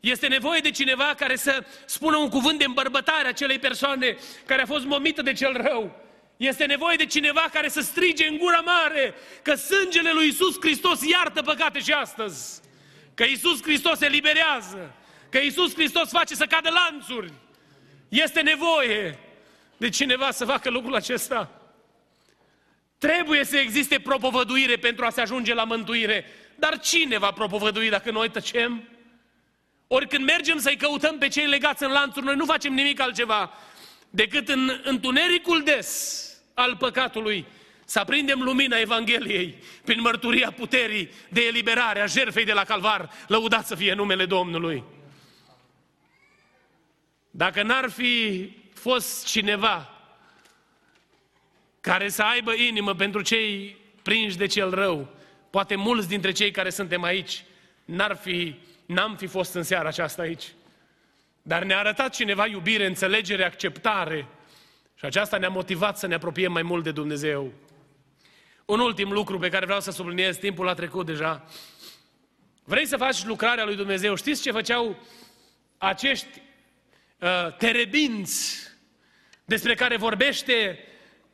Este 0.00 0.26
nevoie 0.26 0.60
de 0.60 0.70
cineva 0.70 1.14
care 1.16 1.36
să 1.36 1.64
spună 1.84 2.16
un 2.16 2.28
cuvânt 2.28 2.58
de 2.58 2.64
îmbărbătare 2.64 3.28
acelei 3.28 3.58
persoane 3.58 4.16
care 4.46 4.62
a 4.62 4.66
fost 4.66 4.84
momită 4.84 5.22
de 5.22 5.32
cel 5.32 5.62
rău. 5.62 6.04
Este 6.36 6.64
nevoie 6.64 6.96
de 6.96 7.06
cineva 7.06 7.48
care 7.52 7.68
să 7.68 7.80
strige 7.80 8.26
în 8.26 8.36
gura 8.36 8.60
mare 8.64 9.14
că 9.42 9.54
sângele 9.54 10.12
lui 10.12 10.26
Isus 10.26 10.56
Hristos 10.60 11.00
iartă 11.04 11.42
păcate 11.42 11.78
și 11.78 11.92
astăzi. 11.92 12.60
Că 13.14 13.24
Isus 13.24 13.62
Hristos 13.62 14.00
eliberează. 14.00 14.94
Că 15.30 15.38
Isus 15.38 15.74
Hristos 15.74 16.10
face 16.10 16.34
să 16.34 16.46
cadă 16.46 16.70
lanțuri. 16.70 17.32
Este 18.08 18.40
nevoie 18.40 19.18
de 19.76 19.88
cineva 19.88 20.30
să 20.30 20.44
facă 20.44 20.70
lucrul 20.70 20.94
acesta. 20.94 21.55
Trebuie 23.06 23.44
să 23.44 23.56
existe 23.56 23.98
propovăduire 23.98 24.76
pentru 24.76 25.04
a 25.04 25.10
se 25.10 25.20
ajunge 25.20 25.54
la 25.54 25.64
mântuire. 25.64 26.24
Dar 26.54 26.78
cine 26.78 27.18
va 27.18 27.30
propovădui 27.30 27.88
dacă 27.88 28.10
noi 28.10 28.30
tăcem? 28.30 28.82
Ori 29.86 30.08
când 30.08 30.24
mergem 30.24 30.58
să-i 30.58 30.76
căutăm 30.76 31.18
pe 31.18 31.28
cei 31.28 31.46
legați 31.46 31.82
în 31.82 31.90
lanțuri, 31.90 32.24
noi 32.24 32.34
nu 32.34 32.44
facem 32.44 32.72
nimic 32.72 33.00
altceva 33.00 33.52
decât 34.10 34.48
în 34.48 34.80
întunericul 34.84 35.62
des 35.62 36.20
al 36.54 36.76
păcatului 36.76 37.46
să 37.84 37.98
aprindem 37.98 38.42
lumina 38.42 38.78
Evangheliei 38.78 39.54
prin 39.84 40.00
mărturia 40.00 40.50
puterii 40.50 41.10
de 41.28 41.40
eliberare 41.40 42.00
a 42.00 42.06
jertfei 42.06 42.44
de 42.44 42.52
la 42.52 42.64
Calvar. 42.64 43.10
Lăudat 43.26 43.66
să 43.66 43.74
fie 43.74 43.94
numele 43.94 44.26
Domnului. 44.26 44.84
Dacă 47.30 47.62
n-ar 47.62 47.90
fi 47.90 48.50
fost 48.74 49.26
cineva 49.26 49.95
care 51.86 52.08
să 52.08 52.22
aibă 52.22 52.52
inimă 52.52 52.94
pentru 52.94 53.22
cei 53.22 53.76
prinși 54.02 54.36
de 54.36 54.46
cel 54.46 54.70
rău, 54.70 55.08
poate 55.50 55.74
mulți 55.74 56.08
dintre 56.08 56.32
cei 56.32 56.50
care 56.50 56.70
suntem 56.70 57.02
aici 57.02 57.44
n-ar 57.84 58.16
fi, 58.16 58.60
n-am 58.86 59.16
fi 59.16 59.26
fost 59.26 59.54
în 59.54 59.62
seara 59.62 59.88
aceasta 59.88 60.22
aici. 60.22 60.44
Dar 61.42 61.62
ne-a 61.62 61.78
arătat 61.78 62.14
cineva 62.14 62.46
iubire, 62.46 62.86
înțelegere, 62.86 63.44
acceptare 63.44 64.26
și 64.94 65.04
aceasta 65.04 65.36
ne-a 65.36 65.48
motivat 65.48 65.98
să 65.98 66.06
ne 66.06 66.14
apropiem 66.14 66.52
mai 66.52 66.62
mult 66.62 66.84
de 66.84 66.90
Dumnezeu. 66.90 67.52
Un 68.64 68.80
ultim 68.80 69.12
lucru 69.12 69.38
pe 69.38 69.48
care 69.48 69.64
vreau 69.64 69.80
să 69.80 69.90
subliniez, 69.90 70.36
timpul 70.36 70.68
a 70.68 70.74
trecut 70.74 71.06
deja. 71.06 71.44
Vrei 72.64 72.86
să 72.86 72.96
faci 72.96 73.24
lucrarea 73.24 73.64
lui 73.64 73.76
Dumnezeu? 73.76 74.14
Știți 74.14 74.42
ce 74.42 74.50
făceau 74.50 75.02
acești 75.78 76.42
uh, 77.18 77.56
terebinți 77.56 78.58
despre 79.44 79.74
care 79.74 79.96
vorbește 79.96 80.78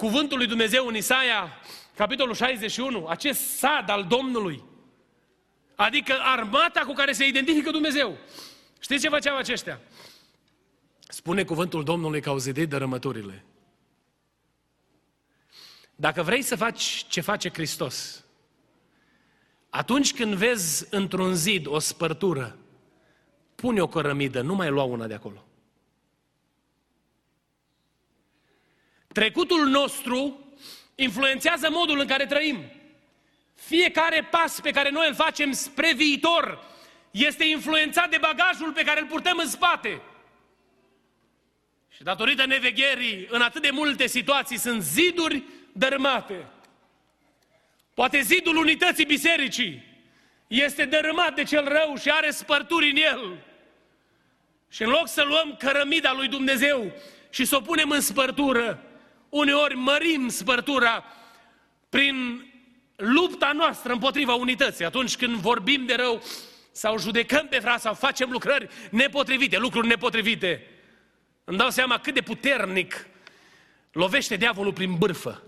cuvântul 0.03 0.39
lui 0.39 0.47
Dumnezeu 0.47 0.87
în 0.87 0.97
Isaia, 0.97 1.61
capitolul 1.95 2.35
61, 2.35 3.07
acest 3.07 3.41
sad 3.41 3.89
al 3.89 4.05
Domnului, 4.05 4.63
adică 5.75 6.15
armata 6.23 6.81
cu 6.81 6.93
care 6.93 7.13
se 7.13 7.27
identifică 7.27 7.71
Dumnezeu. 7.71 8.17
Știți 8.81 9.03
ce 9.03 9.09
făceau 9.09 9.37
aceștia? 9.37 9.81
Spune 11.09 11.45
cuvântul 11.45 11.85
Domnului 11.85 12.21
că 12.21 12.29
au 12.29 12.39
zidit 12.39 12.69
dărâmăturile. 12.69 13.45
Dacă 15.95 16.23
vrei 16.23 16.43
să 16.43 16.57
faci 16.57 17.05
ce 17.09 17.21
face 17.21 17.51
Hristos, 17.51 18.25
atunci 19.71 20.15
când 20.15 20.35
vezi 20.35 20.87
într-un 20.91 21.35
zid 21.35 21.67
o 21.67 21.79
spărtură, 21.79 22.57
pune 23.55 23.81
o 23.81 23.87
cărămidă, 23.87 24.41
nu 24.41 24.55
mai 24.55 24.71
lua 24.71 24.83
una 24.83 25.07
de 25.07 25.15
acolo. 25.15 25.45
Trecutul 29.13 29.67
nostru 29.67 30.39
influențează 30.95 31.69
modul 31.71 31.99
în 31.99 32.07
care 32.07 32.27
trăim. 32.27 32.65
Fiecare 33.55 34.29
pas 34.31 34.61
pe 34.61 34.71
care 34.71 34.91
noi 34.91 35.09
îl 35.09 35.15
facem 35.15 35.53
spre 35.53 35.93
viitor 35.95 36.65
este 37.11 37.45
influențat 37.45 38.11
de 38.11 38.19
bagajul 38.19 38.73
pe 38.73 38.83
care 38.83 39.01
îl 39.01 39.07
purtăm 39.07 39.39
în 39.39 39.49
spate. 39.49 40.01
Și 41.95 42.03
datorită 42.03 42.47
nevegherii, 42.47 43.27
în 43.31 43.41
atât 43.41 43.63
de 43.63 43.71
multe 43.71 44.07
situații 44.07 44.59
sunt 44.59 44.83
ziduri 44.83 45.43
dărâmate. 45.73 46.47
Poate 47.95 48.21
zidul 48.21 48.57
unității 48.57 49.05
bisericii 49.05 49.83
este 50.47 50.85
dărâmat 50.85 51.35
de 51.35 51.43
cel 51.43 51.69
rău 51.69 51.97
și 51.97 52.11
are 52.11 52.31
spărturi 52.31 52.91
în 52.91 52.97
el. 52.97 53.45
Și 54.71 54.83
în 54.83 54.89
loc 54.89 55.09
să 55.09 55.23
luăm 55.23 55.57
cărămida 55.59 56.13
lui 56.13 56.29
Dumnezeu 56.29 56.93
și 57.31 57.45
să 57.45 57.57
o 57.57 57.61
punem 57.61 57.91
în 57.91 58.01
spărtură, 58.01 58.83
uneori 59.33 59.75
mărim 59.75 60.29
spărtura 60.29 61.05
prin 61.89 62.47
lupta 62.97 63.53
noastră 63.53 63.93
împotriva 63.93 64.35
unității. 64.35 64.85
Atunci 64.85 65.17
când 65.17 65.35
vorbim 65.35 65.87
de 65.87 65.95
rău 65.95 66.23
sau 66.73 66.99
judecăm 66.99 67.47
pe 67.49 67.59
frați 67.59 67.83
sau 67.83 67.95
facem 67.95 68.31
lucrări 68.31 68.69
nepotrivite, 68.91 69.59
lucruri 69.59 69.87
nepotrivite, 69.87 70.67
îmi 71.45 71.59
dau 71.59 71.71
seama 71.71 71.99
cât 71.99 72.15
de 72.15 72.21
puternic 72.21 73.07
lovește 73.93 74.37
diavolul 74.37 74.73
prin 74.73 74.95
bârfă. 74.99 75.43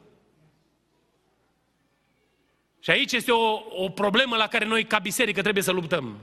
Și 2.81 2.90
aici 2.90 3.12
este 3.12 3.33
o, 3.33 3.62
o 3.68 3.88
problemă 3.88 4.37
la 4.37 4.49
care 4.49 4.64
noi, 4.64 4.85
ca 4.85 4.99
biserică, 4.99 5.42
trebuie 5.42 5.62
să 5.62 5.73
luptăm. 5.73 6.18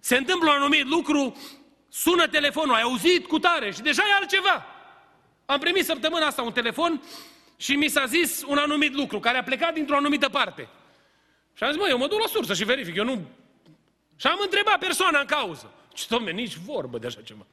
Se 0.00 0.16
întâmplă 0.16 0.50
un 0.50 0.56
anumit 0.56 0.86
lucru, 0.86 1.36
sună 1.96 2.26
telefonul, 2.26 2.74
ai 2.74 2.82
auzit 2.82 3.26
cu 3.26 3.38
tare 3.38 3.70
și 3.72 3.80
deja 3.80 4.02
e 4.02 4.20
altceva. 4.20 4.64
Am 5.46 5.58
primit 5.58 5.84
săptămâna 5.84 6.26
asta 6.26 6.42
un 6.42 6.52
telefon 6.52 7.02
și 7.56 7.74
mi 7.74 7.88
s-a 7.88 8.06
zis 8.06 8.42
un 8.46 8.58
anumit 8.58 8.94
lucru, 8.94 9.20
care 9.20 9.38
a 9.38 9.42
plecat 9.42 9.74
dintr-o 9.74 9.96
anumită 9.96 10.28
parte. 10.28 10.68
Și 11.54 11.62
am 11.62 11.70
zis, 11.70 11.80
mă, 11.80 11.86
eu 11.88 11.98
mă 11.98 12.06
duc 12.06 12.20
la 12.20 12.26
sursă 12.26 12.54
și 12.54 12.64
verific, 12.64 12.94
eu 12.94 13.04
nu... 13.04 13.28
Și 14.16 14.26
am 14.26 14.38
întrebat 14.42 14.78
persoana 14.78 15.20
în 15.20 15.26
cauză. 15.26 15.72
Și, 15.94 16.08
domne, 16.08 16.30
nici 16.30 16.56
vorbă 16.56 16.98
de 16.98 17.06
așa 17.06 17.20
ceva. 17.20 17.46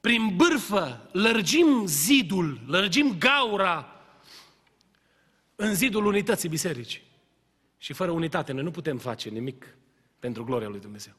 Prin 0.00 0.36
bârfă 0.36 1.08
lărgim 1.12 1.86
zidul, 1.86 2.60
lărgim 2.66 3.18
gaura 3.18 4.02
în 5.56 5.74
zidul 5.74 6.06
unității 6.06 6.48
bisericii. 6.48 7.02
Și 7.78 7.92
fără 7.92 8.10
unitate 8.10 8.52
noi 8.52 8.62
nu 8.62 8.70
putem 8.70 8.98
face 8.98 9.28
nimic 9.28 9.76
pentru 10.18 10.44
gloria 10.44 10.68
lui 10.68 10.80
Dumnezeu. 10.80 11.12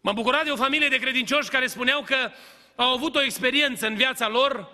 M-am 0.00 0.14
bucurat 0.14 0.44
de 0.44 0.50
o 0.50 0.56
familie 0.56 0.88
de 0.88 0.98
credincioși 0.98 1.50
care 1.50 1.66
spuneau 1.66 2.02
că 2.02 2.30
au 2.76 2.92
avut 2.92 3.14
o 3.14 3.22
experiență 3.22 3.86
în 3.86 3.94
viața 3.94 4.28
lor 4.28 4.68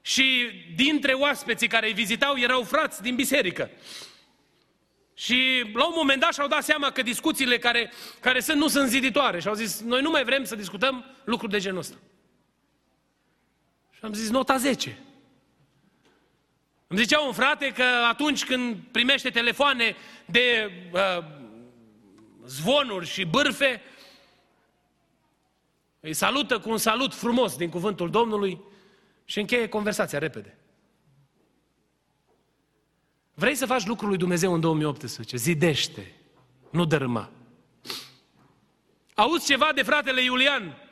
și 0.00 0.50
dintre 0.74 1.12
oaspeții 1.12 1.68
care 1.68 1.86
îi 1.86 1.92
vizitau 1.92 2.38
erau 2.38 2.62
frați 2.62 3.02
din 3.02 3.14
biserică. 3.14 3.70
Și 5.14 5.70
la 5.74 5.86
un 5.86 5.92
moment 5.96 6.20
dat 6.20 6.32
și-au 6.32 6.48
dat 6.48 6.64
seama 6.64 6.90
că 6.90 7.02
discuțiile 7.02 7.58
care, 7.58 7.92
care 8.20 8.40
sunt 8.40 8.58
nu 8.58 8.68
sunt 8.68 8.88
ziditoare. 8.88 9.40
Și 9.40 9.48
au 9.48 9.54
zis, 9.54 9.80
noi 9.80 10.02
nu 10.02 10.10
mai 10.10 10.24
vrem 10.24 10.44
să 10.44 10.56
discutăm 10.56 11.04
lucruri 11.24 11.52
de 11.52 11.58
genul 11.58 11.78
ăsta. 11.78 11.96
Și 13.92 14.00
am 14.02 14.12
zis, 14.12 14.30
nota 14.30 14.56
10. 14.56 14.98
Îmi 16.90 17.00
zicea 17.00 17.20
un 17.20 17.32
frate 17.32 17.72
că 17.72 17.84
atunci 18.08 18.44
când 18.44 18.76
primește 18.90 19.30
telefoane 19.30 19.96
de 20.26 20.70
uh, 20.92 21.24
zvonuri 22.46 23.06
și 23.06 23.24
bârfe, 23.24 23.82
îi 26.00 26.14
salută 26.14 26.58
cu 26.58 26.70
un 26.70 26.78
salut 26.78 27.14
frumos 27.14 27.56
din 27.56 27.70
cuvântul 27.70 28.10
Domnului 28.10 28.60
și 29.24 29.38
încheie 29.38 29.68
conversația 29.68 30.18
repede. 30.18 30.58
Vrei 33.34 33.54
să 33.54 33.66
faci 33.66 33.86
lucrul 33.86 34.08
lui 34.08 34.18
Dumnezeu 34.18 34.52
în 34.52 34.60
2018? 34.60 35.36
Zidește, 35.36 36.12
nu 36.70 36.84
dărâma. 36.84 37.30
Auzi 39.14 39.46
ceva 39.46 39.70
de 39.74 39.82
fratele 39.82 40.22
Iulian? 40.22 40.87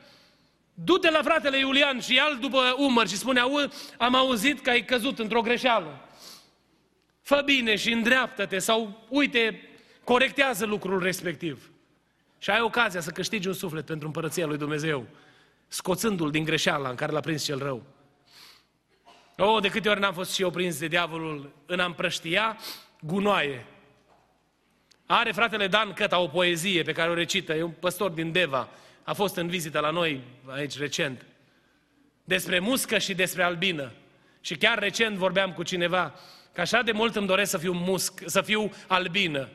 Du-te 0.79 1.09
la 1.09 1.21
fratele 1.21 1.59
Iulian 1.59 1.99
și 1.99 2.13
ia 2.13 2.37
după 2.39 2.75
umăr 2.77 3.07
și 3.07 3.17
spune, 3.17 3.39
Au, 3.39 3.71
am 3.97 4.15
auzit 4.15 4.61
că 4.61 4.69
ai 4.69 4.85
căzut 4.85 5.19
într-o 5.19 5.41
greșeală. 5.41 6.07
Fă 7.21 7.41
bine 7.45 7.75
și 7.75 7.91
îndreaptă-te 7.91 8.59
sau, 8.59 9.05
uite, 9.09 9.61
corectează 10.03 10.65
lucrul 10.65 11.03
respectiv. 11.03 11.71
Și 12.37 12.49
ai 12.49 12.61
ocazia 12.61 13.01
să 13.01 13.11
câștigi 13.11 13.47
un 13.47 13.53
suflet 13.53 13.85
pentru 13.85 14.07
împărăția 14.07 14.45
lui 14.45 14.57
Dumnezeu, 14.57 15.05
scoțându-l 15.67 16.31
din 16.31 16.43
greșeala 16.43 16.89
în 16.89 16.95
care 16.95 17.11
l-a 17.11 17.19
prins 17.19 17.43
cel 17.43 17.57
rău. 17.57 17.83
Oh, 19.37 19.61
de 19.61 19.69
câte 19.69 19.89
ori 19.89 19.99
n-am 19.99 20.13
fost 20.13 20.33
și 20.33 20.41
eu 20.41 20.49
prins 20.49 20.79
de 20.79 20.87
diavolul 20.87 21.53
în 21.65 21.79
a 21.79 21.85
împrăștia 21.85 22.57
gunoaie. 22.99 23.65
Are 25.05 25.31
fratele 25.31 25.67
Dan 25.67 25.93
Căta 25.93 26.19
o 26.19 26.27
poezie 26.27 26.81
pe 26.81 26.91
care 26.91 27.09
o 27.09 27.13
recită, 27.13 27.53
e 27.53 27.63
un 27.63 27.73
păstor 27.79 28.11
din 28.11 28.31
Deva, 28.31 28.69
a 29.07 29.13
fost 29.13 29.35
în 29.35 29.47
vizită 29.47 29.79
la 29.79 29.89
noi 29.89 30.21
aici 30.45 30.77
recent, 30.77 31.25
despre 32.23 32.59
muscă 32.59 32.97
și 32.97 33.13
despre 33.13 33.43
albină. 33.43 33.91
Și 34.41 34.55
chiar 34.55 34.79
recent 34.79 35.17
vorbeam 35.17 35.53
cu 35.53 35.63
cineva 35.63 36.13
că 36.53 36.61
așa 36.61 36.81
de 36.81 36.91
mult 36.91 37.15
îmi 37.15 37.27
doresc 37.27 37.49
să 37.49 37.57
fiu 37.57 37.73
musc, 37.73 38.21
să 38.25 38.41
fiu 38.41 38.71
albină, 38.87 39.49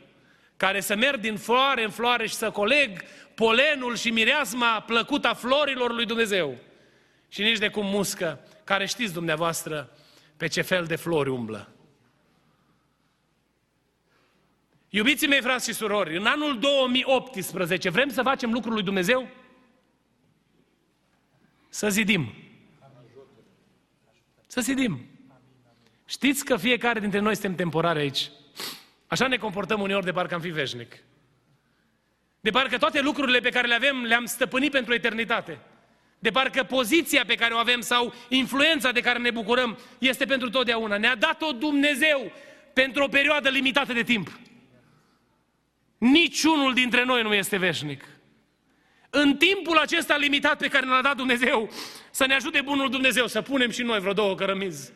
care 0.57 0.81
să 0.81 0.97
merg 0.97 1.21
din 1.21 1.37
floare 1.37 1.85
în 1.85 1.91
floare 1.91 2.27
și 2.27 2.35
să 2.35 2.51
coleg 2.51 3.03
polenul 3.35 3.97
și 3.97 4.11
mireasma 4.11 4.81
plăcută 4.81 5.29
a 5.29 5.35
florilor 5.35 5.93
lui 5.93 6.07
Dumnezeu. 6.07 6.57
Și 7.29 7.43
nici 7.43 7.59
de 7.59 7.69
cum 7.69 7.87
muscă, 7.87 8.41
care 8.65 8.87
știți 8.87 9.13
dumneavoastră 9.13 9.91
pe 10.37 10.47
ce 10.47 10.63
fel 10.63 10.85
de 10.85 10.97
flori 10.97 11.31
umblă. 11.31 11.69
Iubiții 14.89 15.29
mei, 15.29 15.41
frați 15.41 15.69
și 15.69 15.75
surori, 15.75 16.17
în 16.17 16.27
anul 16.27 16.59
2018 16.59 17.91
vrem 17.91 18.09
să 18.09 18.23
facem 18.23 18.53
lucrul 18.53 18.73
lui 18.73 18.83
Dumnezeu? 18.83 19.41
Să 21.75 21.89
zidim. 21.89 22.33
Să 24.47 24.61
zidim. 24.61 25.07
Știți 26.07 26.45
că 26.45 26.57
fiecare 26.57 27.01
dintre 27.01 27.19
noi 27.19 27.33
suntem 27.33 27.55
temporari 27.55 27.99
aici. 27.99 28.31
Așa 29.07 29.27
ne 29.27 29.37
comportăm 29.37 29.81
uneori 29.81 30.05
de 30.05 30.13
parcă 30.13 30.35
am 30.35 30.41
fi 30.41 30.49
veșnic. 30.49 30.99
De 32.41 32.51
parcă 32.51 32.79
toate 32.79 33.01
lucrurile 33.01 33.41
pe 33.41 33.49
care 33.49 33.67
le 33.67 33.75
avem 33.75 34.03
le-am 34.03 34.25
stăpânit 34.25 34.71
pentru 34.71 34.95
eternitate. 34.95 35.59
De 36.19 36.31
parcă 36.31 36.63
poziția 36.63 37.25
pe 37.25 37.35
care 37.35 37.55
o 37.55 37.59
avem 37.59 37.81
sau 37.81 38.15
influența 38.29 38.93
de 38.93 39.01
care 39.01 39.19
ne 39.19 39.31
bucurăm 39.31 39.79
este 39.99 40.25
pentru 40.25 40.51
totdeauna. 40.51 40.97
Ne-a 40.97 41.17
dat-o 41.17 41.53
Dumnezeu 41.53 42.33
pentru 42.73 43.03
o 43.03 43.09
perioadă 43.09 43.49
limitată 43.49 43.93
de 43.93 44.03
timp. 44.03 44.39
Niciunul 45.99 46.75
dintre 46.75 47.05
noi 47.05 47.23
nu 47.23 47.35
este 47.35 47.57
veșnic. 47.57 48.05
În 49.15 49.37
timpul 49.37 49.79
acesta 49.79 50.17
limitat 50.17 50.59
pe 50.59 50.69
care 50.69 50.87
ne-l-a 50.87 51.03
dat 51.03 51.17
Dumnezeu, 51.17 51.71
să 52.11 52.27
ne 52.27 52.35
ajute 52.35 52.61
Bunul 52.61 52.91
Dumnezeu 52.91 53.27
să 53.27 53.43
punem 53.43 53.71
și 53.71 53.83
noi 53.83 54.01
vreo 54.01 54.13
două 54.13 54.35
cărămizi 54.35 54.93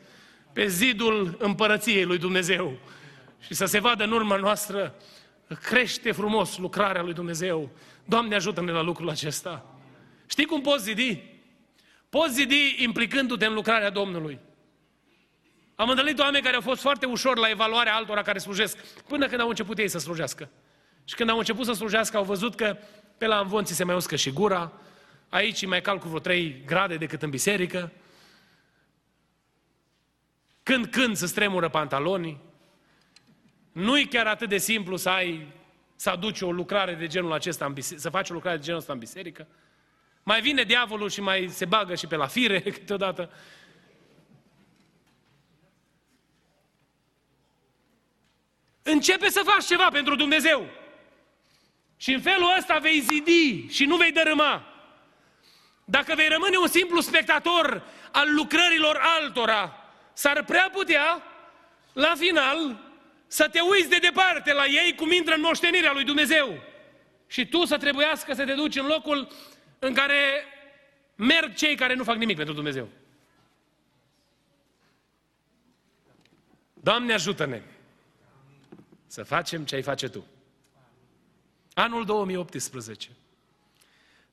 pe 0.52 0.66
zidul 0.66 1.36
împărăției 1.38 2.04
lui 2.04 2.18
Dumnezeu 2.18 2.78
și 3.40 3.54
să 3.54 3.64
se 3.64 3.78
vadă 3.78 4.04
în 4.04 4.12
urma 4.12 4.36
noastră 4.36 4.94
crește 5.62 6.12
frumos 6.12 6.58
lucrarea 6.58 7.02
lui 7.02 7.12
Dumnezeu. 7.12 7.70
Doamne 8.04 8.34
ajută-ne 8.34 8.72
la 8.72 8.82
lucrul 8.82 9.08
acesta. 9.08 9.80
Știi 10.26 10.44
cum 10.44 10.60
poți 10.60 10.84
zidi? 10.84 11.22
Poți 12.08 12.34
zidi 12.34 12.76
implicându-te 12.78 13.46
în 13.46 13.54
lucrarea 13.54 13.90
Domnului. 13.90 14.38
Am 15.74 15.88
întâlnit 15.88 16.18
oameni 16.18 16.44
care 16.44 16.54
au 16.54 16.60
fost 16.60 16.80
foarte 16.80 17.06
ușor 17.06 17.38
la 17.38 17.48
evaluarea 17.48 17.94
altora 17.94 18.22
care 18.22 18.38
slujesc, 18.38 18.78
până 19.08 19.26
când 19.26 19.40
au 19.40 19.48
început 19.48 19.78
ei 19.78 19.88
să 19.88 19.98
slujească. 19.98 20.50
Și 21.04 21.14
când 21.14 21.30
au 21.30 21.38
început 21.38 21.64
să 21.64 21.72
slujească, 21.72 22.16
au 22.16 22.24
văzut 22.24 22.54
că 22.54 22.76
pe 23.18 23.26
la 23.26 23.38
învonții 23.38 23.74
se 23.74 23.84
mai 23.84 23.94
uscă 23.94 24.16
și 24.16 24.30
gura, 24.30 24.72
aici 25.28 25.66
mai 25.66 25.80
cald 25.80 26.00
cu 26.00 26.08
vreo 26.08 26.20
3 26.20 26.62
grade 26.66 26.96
decât 26.96 27.22
în 27.22 27.30
biserică, 27.30 27.92
când 30.62 30.86
când 30.86 31.16
să 31.16 31.26
stremură 31.26 31.68
pantalonii, 31.68 32.40
nu-i 33.72 34.08
chiar 34.08 34.26
atât 34.26 34.48
de 34.48 34.58
simplu 34.58 34.96
să 34.96 35.08
ai, 35.08 35.52
să 35.96 36.10
aduci 36.10 36.40
o 36.40 36.52
lucrare 36.52 36.94
de 36.94 37.06
genul 37.06 37.32
acesta, 37.32 37.64
în 37.64 37.72
biserică, 37.72 38.00
să 38.02 38.10
faci 38.10 38.30
o 38.30 38.32
lucrare 38.32 38.56
de 38.56 38.62
genul 38.62 38.80
ăsta 38.80 38.92
în 38.92 38.98
biserică. 38.98 39.46
Mai 40.22 40.40
vine 40.40 40.62
diavolul 40.62 41.10
și 41.10 41.20
mai 41.20 41.48
se 41.48 41.64
bagă 41.64 41.94
și 41.94 42.06
pe 42.06 42.16
la 42.16 42.26
fire 42.26 42.60
câteodată. 42.78 43.30
Începe 48.82 49.28
să 49.28 49.42
faci 49.44 49.64
ceva 49.64 49.88
pentru 49.92 50.16
Dumnezeu. 50.16 50.66
Și 51.96 52.12
în 52.12 52.20
felul 52.20 52.54
ăsta 52.58 52.78
vei 52.78 53.00
zidi 53.00 53.66
și 53.68 53.84
nu 53.84 53.96
vei 53.96 54.12
dărâma. 54.12 54.76
Dacă 55.84 56.14
vei 56.14 56.28
rămâne 56.28 56.56
un 56.56 56.66
simplu 56.66 57.00
spectator 57.00 57.82
al 58.12 58.34
lucrărilor 58.34 59.00
altora, 59.00 59.76
s-ar 60.12 60.44
prea 60.44 60.70
putea, 60.72 61.22
la 61.92 62.12
final, 62.16 62.80
să 63.26 63.48
te 63.48 63.60
uiți 63.60 63.88
de 63.88 63.98
departe 63.98 64.52
la 64.52 64.66
ei 64.66 64.94
cum 64.94 65.12
intră 65.12 65.34
în 65.34 65.40
moștenirea 65.40 65.92
lui 65.92 66.04
Dumnezeu. 66.04 66.62
Și 67.26 67.46
tu 67.46 67.64
să 67.64 67.78
trebuiască 67.78 68.34
să 68.34 68.44
te 68.44 68.54
duci 68.54 68.76
în 68.76 68.86
locul 68.86 69.28
în 69.78 69.94
care 69.94 70.44
merg 71.14 71.54
cei 71.54 71.76
care 71.76 71.94
nu 71.94 72.04
fac 72.04 72.16
nimic 72.16 72.36
pentru 72.36 72.54
Dumnezeu. 72.54 72.88
Doamne 76.74 77.12
ajută-ne 77.12 77.62
să 79.06 79.22
facem 79.22 79.64
ce 79.64 79.74
ai 79.74 79.82
face 79.82 80.08
Tu. 80.08 80.26
Anul 81.78 82.04
2018. 82.04 83.08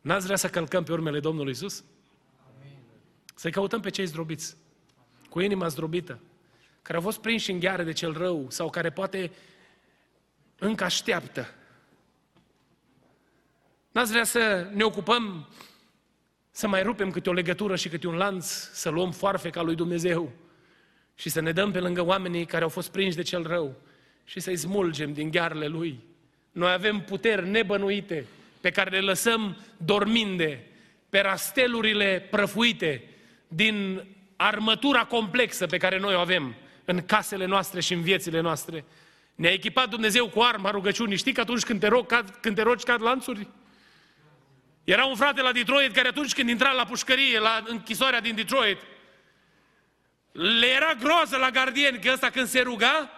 N-ați 0.02 0.26
vrea 0.26 0.38
să 0.38 0.50
călcăm 0.50 0.84
pe 0.84 0.92
urmele 0.92 1.20
Domnului 1.20 1.52
Isus? 1.52 1.84
Să-i 3.36 3.52
căutăm 3.52 3.82
pe 3.82 3.90
cei 3.90 4.06
zdrobiți, 4.06 4.56
cu 5.30 5.40
inima 5.40 5.68
zdrobită, 5.68 6.20
care 6.82 6.98
au 6.98 7.04
fost 7.04 7.20
prinși 7.20 7.52
în 7.52 7.60
gheare 7.60 7.84
de 7.84 7.92
cel 7.92 8.14
rău 8.14 8.50
sau 8.50 8.70
care 8.70 8.92
poate 8.92 9.32
încă 10.60 10.84
așteaptă. 10.84 11.48
N-ați 13.92 14.12
vrea 14.12 14.24
să 14.24 14.70
ne 14.74 14.84
ocupăm 14.84 15.48
să 16.52 16.68
mai 16.68 16.84
rupem 16.84 17.12
câte 17.12 17.30
o 17.30 17.34
legătură 17.34 17.76
și 17.76 17.90
câte 17.90 18.08
un 18.08 18.16
lanț, 18.16 18.46
să 18.52 18.90
luăm 18.90 19.12
foarfeca 19.12 19.62
lui 19.62 19.76
Dumnezeu 19.76 20.32
și 21.16 21.30
să 21.30 21.40
ne 21.40 21.52
dăm 21.52 21.72
pe 21.72 21.80
lângă 21.80 22.02
oamenii 22.02 22.46
care 22.46 22.64
au 22.64 22.70
fost 22.70 22.92
prinși 22.92 23.16
de 23.16 23.22
cel 23.22 23.48
rău 23.48 23.76
și 24.24 24.40
să-i 24.40 24.58
smulgem 24.58 25.14
din 25.14 25.32
ghearele 25.32 25.68
lui. 25.68 26.12
Noi 26.54 26.72
avem 26.72 27.02
puteri 27.02 27.50
nebănuite 27.50 28.26
pe 28.62 28.72
care 28.72 28.90
le 28.90 29.00
lăsăm 29.00 29.58
dorminde 29.78 30.64
pe 31.10 31.20
rastelurile 31.20 32.28
prăfuite 32.32 33.04
din 33.48 34.04
armătura 34.36 35.06
complexă 35.06 35.66
pe 35.66 35.78
care 35.78 36.00
noi 36.00 36.16
o 36.16 36.20
avem 36.20 36.56
în 36.86 37.06
casele 37.06 37.46
noastre 37.46 37.80
și 37.80 37.94
în 37.94 38.02
viețile 38.02 38.40
noastre. 38.40 38.86
Ne-a 39.36 39.52
echipat 39.52 39.90
Dumnezeu 39.90 40.30
cu 40.30 40.42
arma 40.42 40.70
rugăciunii. 40.70 41.18
Știi 41.18 41.34
că 41.34 41.42
atunci 41.42 41.64
când 41.64 41.80
te, 41.80 41.88
rog, 41.88 42.06
cad, 42.06 42.38
când 42.42 42.56
te 42.56 42.62
rogi 42.62 42.84
cad 42.84 43.02
lanțuri? 43.02 43.48
Era 44.84 45.06
un 45.06 45.16
frate 45.16 45.42
la 45.42 45.52
Detroit 45.52 45.94
care 45.94 46.08
atunci 46.08 46.34
când 46.34 46.50
intra 46.50 46.72
la 46.72 46.86
pușcărie, 46.86 47.40
la 47.40 47.64
închisoarea 47.68 48.22
din 48.22 48.36
Detroit, 48.36 48.78
le 50.32 50.68
era 50.68 50.94
groază 51.00 51.38
la 51.38 51.50
gardieni 51.50 52.00
că 52.00 52.12
ăsta 52.14 52.30
când 52.30 52.48
se 52.48 52.62
ruga, 52.62 53.10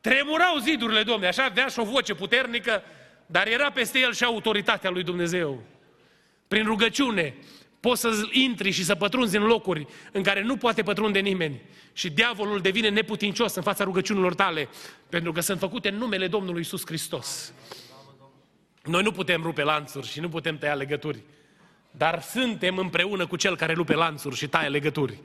tremurau 0.00 0.58
zidurile, 0.58 1.02
domne, 1.02 1.26
așa 1.26 1.44
avea 1.44 1.66
și 1.66 1.78
o 1.78 1.84
voce 1.84 2.14
puternică, 2.14 2.82
dar 3.26 3.46
era 3.46 3.70
peste 3.70 3.98
el 3.98 4.12
și 4.12 4.24
autoritatea 4.24 4.90
lui 4.90 5.02
Dumnezeu. 5.02 5.62
Prin 6.48 6.64
rugăciune 6.64 7.34
poți 7.80 8.00
să 8.00 8.28
intri 8.30 8.70
și 8.70 8.84
să 8.84 8.94
pătrunzi 8.94 9.36
în 9.36 9.42
locuri 9.42 9.86
în 10.12 10.22
care 10.22 10.42
nu 10.42 10.56
poate 10.56 10.82
pătrunde 10.82 11.18
nimeni. 11.18 11.60
Și 11.92 12.10
diavolul 12.10 12.60
devine 12.60 12.88
neputincios 12.88 13.54
în 13.54 13.62
fața 13.62 13.84
rugăciunilor 13.84 14.34
tale, 14.34 14.68
pentru 15.08 15.32
că 15.32 15.40
sunt 15.40 15.58
făcute 15.58 15.88
în 15.88 15.96
numele 15.96 16.26
Domnului 16.26 16.60
Isus 16.60 16.86
Hristos. 16.86 17.52
Noi 18.84 19.02
nu 19.02 19.12
putem 19.12 19.42
rupe 19.42 19.62
lanțuri 19.62 20.08
și 20.08 20.20
nu 20.20 20.28
putem 20.28 20.58
tăia 20.58 20.74
legături. 20.74 21.22
dar 21.90 22.22
suntem 22.22 22.76
împreună 22.76 23.26
cu 23.26 23.36
Cel 23.36 23.56
care 23.56 23.72
rupe 23.72 23.94
lanțuri 23.94 24.36
și 24.36 24.48
taie 24.48 24.68
legături. 24.68 25.18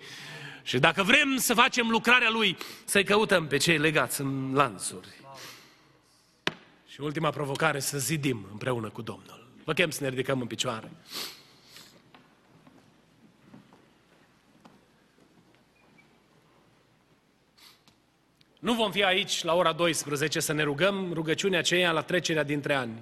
Și 0.65 0.79
dacă 0.79 1.03
vrem 1.03 1.37
să 1.37 1.53
facem 1.53 1.89
lucrarea 1.89 2.29
Lui, 2.29 2.57
să-i 2.85 3.03
căutăm 3.03 3.47
pe 3.47 3.57
cei 3.57 3.77
legați 3.77 4.21
în 4.21 4.53
lanțuri. 4.53 5.07
Și 6.87 7.01
ultima 7.01 7.29
provocare, 7.29 7.79
să 7.79 7.97
zidim 7.97 8.47
împreună 8.51 8.89
cu 8.89 9.01
Domnul. 9.01 9.47
Vă 9.63 9.73
chem 9.73 9.89
să 9.89 10.03
ne 10.03 10.09
ridicăm 10.09 10.41
în 10.41 10.47
picioare. 10.47 10.91
Nu 18.59 18.73
vom 18.73 18.91
fi 18.91 19.03
aici 19.03 19.43
la 19.43 19.53
ora 19.53 19.73
12 19.73 20.39
să 20.39 20.53
ne 20.53 20.63
rugăm 20.63 21.13
rugăciunea 21.13 21.59
aceea 21.59 21.91
la 21.91 22.01
trecerea 22.01 22.43
dintre 22.43 22.73
ani, 22.73 23.01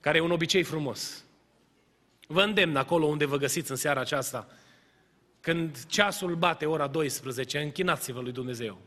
care 0.00 0.18
e 0.18 0.20
un 0.20 0.30
obicei 0.30 0.62
frumos. 0.62 1.24
Vă 2.26 2.42
îndemn 2.42 2.76
acolo 2.76 3.06
unde 3.06 3.24
vă 3.24 3.36
găsiți 3.36 3.70
în 3.70 3.76
seara 3.76 4.00
aceasta, 4.00 4.48
când 5.48 5.86
ceasul 5.86 6.34
bate 6.34 6.66
ora 6.66 6.86
12, 6.86 7.58
închinați-vă 7.58 8.20
lui 8.20 8.32
Dumnezeu. 8.32 8.78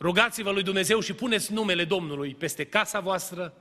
Rugați-vă 0.00 0.50
lui 0.50 0.62
Dumnezeu 0.62 1.00
și 1.00 1.12
puneți 1.12 1.52
numele 1.52 1.84
Domnului 1.84 2.34
peste 2.34 2.64
casa 2.64 3.00
voastră, 3.00 3.54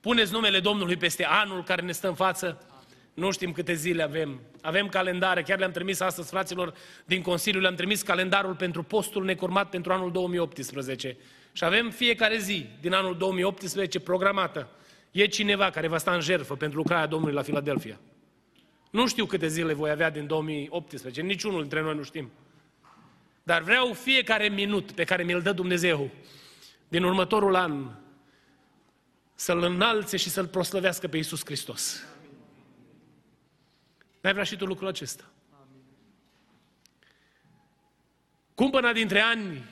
puneți 0.00 0.32
numele 0.32 0.60
Domnului 0.60 0.96
peste 0.96 1.24
anul 1.24 1.62
care 1.62 1.82
ne 1.82 1.92
stă 1.92 2.08
în 2.08 2.14
față. 2.14 2.66
Nu 3.14 3.30
știm 3.30 3.52
câte 3.52 3.74
zile 3.74 4.02
avem. 4.02 4.40
Avem 4.62 4.88
calendare, 4.88 5.42
chiar 5.42 5.58
le-am 5.58 5.70
trimis 5.70 6.00
astăzi 6.00 6.28
fraților 6.28 6.74
din 7.04 7.22
Consiliu, 7.22 7.60
le-am 7.60 7.74
trimis 7.74 8.02
calendarul 8.02 8.54
pentru 8.54 8.82
postul 8.82 9.24
necurmat 9.24 9.68
pentru 9.68 9.92
anul 9.92 10.12
2018. 10.12 11.16
Și 11.52 11.64
avem 11.64 11.90
fiecare 11.90 12.38
zi 12.38 12.66
din 12.80 12.92
anul 12.92 13.16
2018 13.16 14.00
programată. 14.00 14.68
E 15.10 15.26
cineva 15.26 15.70
care 15.70 15.88
va 15.88 15.98
sta 15.98 16.12
în 16.12 16.20
jertfă 16.20 16.54
pentru 16.54 16.78
lucrarea 16.78 17.06
Domnului 17.06 17.34
la 17.34 17.42
Filadelfia. 17.42 18.00
Nu 18.90 19.06
știu 19.06 19.26
câte 19.26 19.46
zile 19.48 19.72
voi 19.72 19.90
avea 19.90 20.10
din 20.10 20.26
2018, 20.26 21.20
niciunul 21.20 21.60
dintre 21.60 21.80
noi 21.80 21.94
nu 21.94 22.02
știm. 22.02 22.30
Dar 23.42 23.62
vreau 23.62 23.92
fiecare 23.92 24.48
minut 24.48 24.92
pe 24.92 25.04
care 25.04 25.22
mi-l 25.22 25.42
dă 25.42 25.52
Dumnezeu 25.52 26.10
din 26.88 27.02
următorul 27.02 27.54
an 27.54 27.90
să-L 29.34 29.62
înalțe 29.62 30.16
și 30.16 30.30
să-L 30.30 30.46
proslăvească 30.46 31.08
pe 31.08 31.16
Iisus 31.16 31.44
Hristos. 31.44 32.06
N-ai 34.20 34.32
vrea 34.32 34.44
și 34.44 34.56
tu 34.56 34.66
lucrul 34.66 34.88
acesta? 34.88 35.24
Cumpăna 38.54 38.92
dintre 38.92 39.20
ani 39.20 39.64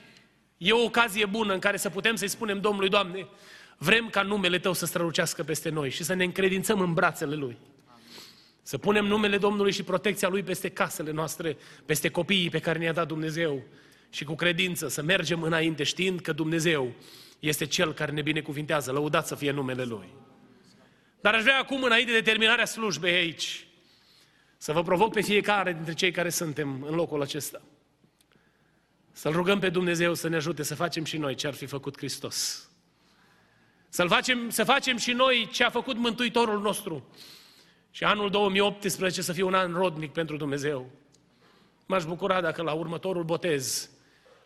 e 0.57 0.71
o 0.71 0.83
ocazie 0.83 1.25
bună 1.25 1.53
în 1.53 1.59
care 1.59 1.77
să 1.77 1.89
putem 1.89 2.15
să-i 2.15 2.27
spunem 2.27 2.61
Domnului, 2.61 2.89
Doamne, 2.89 3.27
vrem 3.77 4.09
ca 4.09 4.21
numele 4.21 4.59
Tău 4.59 4.73
să 4.73 4.85
strălucească 4.85 5.43
peste 5.43 5.69
noi 5.69 5.89
și 5.89 6.03
să 6.03 6.13
ne 6.13 6.23
încredințăm 6.23 6.79
în 6.79 6.93
brațele 6.93 7.35
Lui. 7.35 7.57
Să 8.67 8.77
punem 8.77 9.05
numele 9.05 9.37
Domnului 9.37 9.71
și 9.71 9.83
protecția 9.83 10.27
Lui 10.27 10.43
peste 10.43 10.69
casele 10.69 11.11
noastre, 11.11 11.57
peste 11.85 12.09
copiii 12.09 12.49
pe 12.49 12.59
care 12.59 12.79
ne-a 12.79 12.93
dat 12.93 13.07
Dumnezeu 13.07 13.63
și 14.09 14.23
cu 14.23 14.35
credință 14.35 14.87
să 14.87 15.01
mergem 15.01 15.41
înainte 15.41 15.83
știind 15.83 16.19
că 16.19 16.31
Dumnezeu 16.31 16.93
este 17.39 17.65
Cel 17.65 17.93
care 17.93 18.11
ne 18.11 18.21
binecuvintează, 18.21 18.91
lăudat 18.91 19.27
să 19.27 19.35
fie 19.35 19.51
numele 19.51 19.83
Lui. 19.83 20.07
Dar 21.21 21.33
aș 21.33 21.41
vrea 21.41 21.59
acum, 21.59 21.83
înainte 21.83 22.11
de 22.11 22.21
terminarea 22.21 22.65
slujbei 22.65 23.15
aici, 23.15 23.67
să 24.57 24.71
vă 24.71 24.83
provoc 24.83 25.13
pe 25.13 25.21
fiecare 25.21 25.73
dintre 25.73 25.93
cei 25.93 26.11
care 26.11 26.29
suntem 26.29 26.83
în 26.87 26.95
locul 26.95 27.21
acesta. 27.21 27.61
Să-L 29.11 29.31
rugăm 29.31 29.59
pe 29.59 29.69
Dumnezeu 29.69 30.13
să 30.13 30.27
ne 30.27 30.35
ajute 30.35 30.63
să 30.63 30.75
facem 30.75 31.03
și 31.03 31.17
noi 31.17 31.35
ce 31.35 31.47
ar 31.47 31.53
fi 31.53 31.65
făcut 31.65 31.97
Hristos. 31.97 32.69
Să 33.89 34.05
facem, 34.05 34.49
să 34.49 34.63
facem 34.63 34.97
și 34.97 35.11
noi 35.11 35.49
ce 35.51 35.63
a 35.63 35.69
făcut 35.69 35.97
Mântuitorul 35.97 36.61
nostru. 36.61 37.07
Și 37.91 38.03
anul 38.03 38.29
2018 38.29 39.21
să 39.21 39.33
fie 39.33 39.43
un 39.43 39.53
an 39.53 39.73
rodnic 39.73 40.11
pentru 40.11 40.37
Dumnezeu. 40.37 40.89
M-aș 41.85 42.05
bucura 42.05 42.41
dacă 42.41 42.61
la 42.61 42.71
următorul 42.71 43.23
botez, 43.23 43.89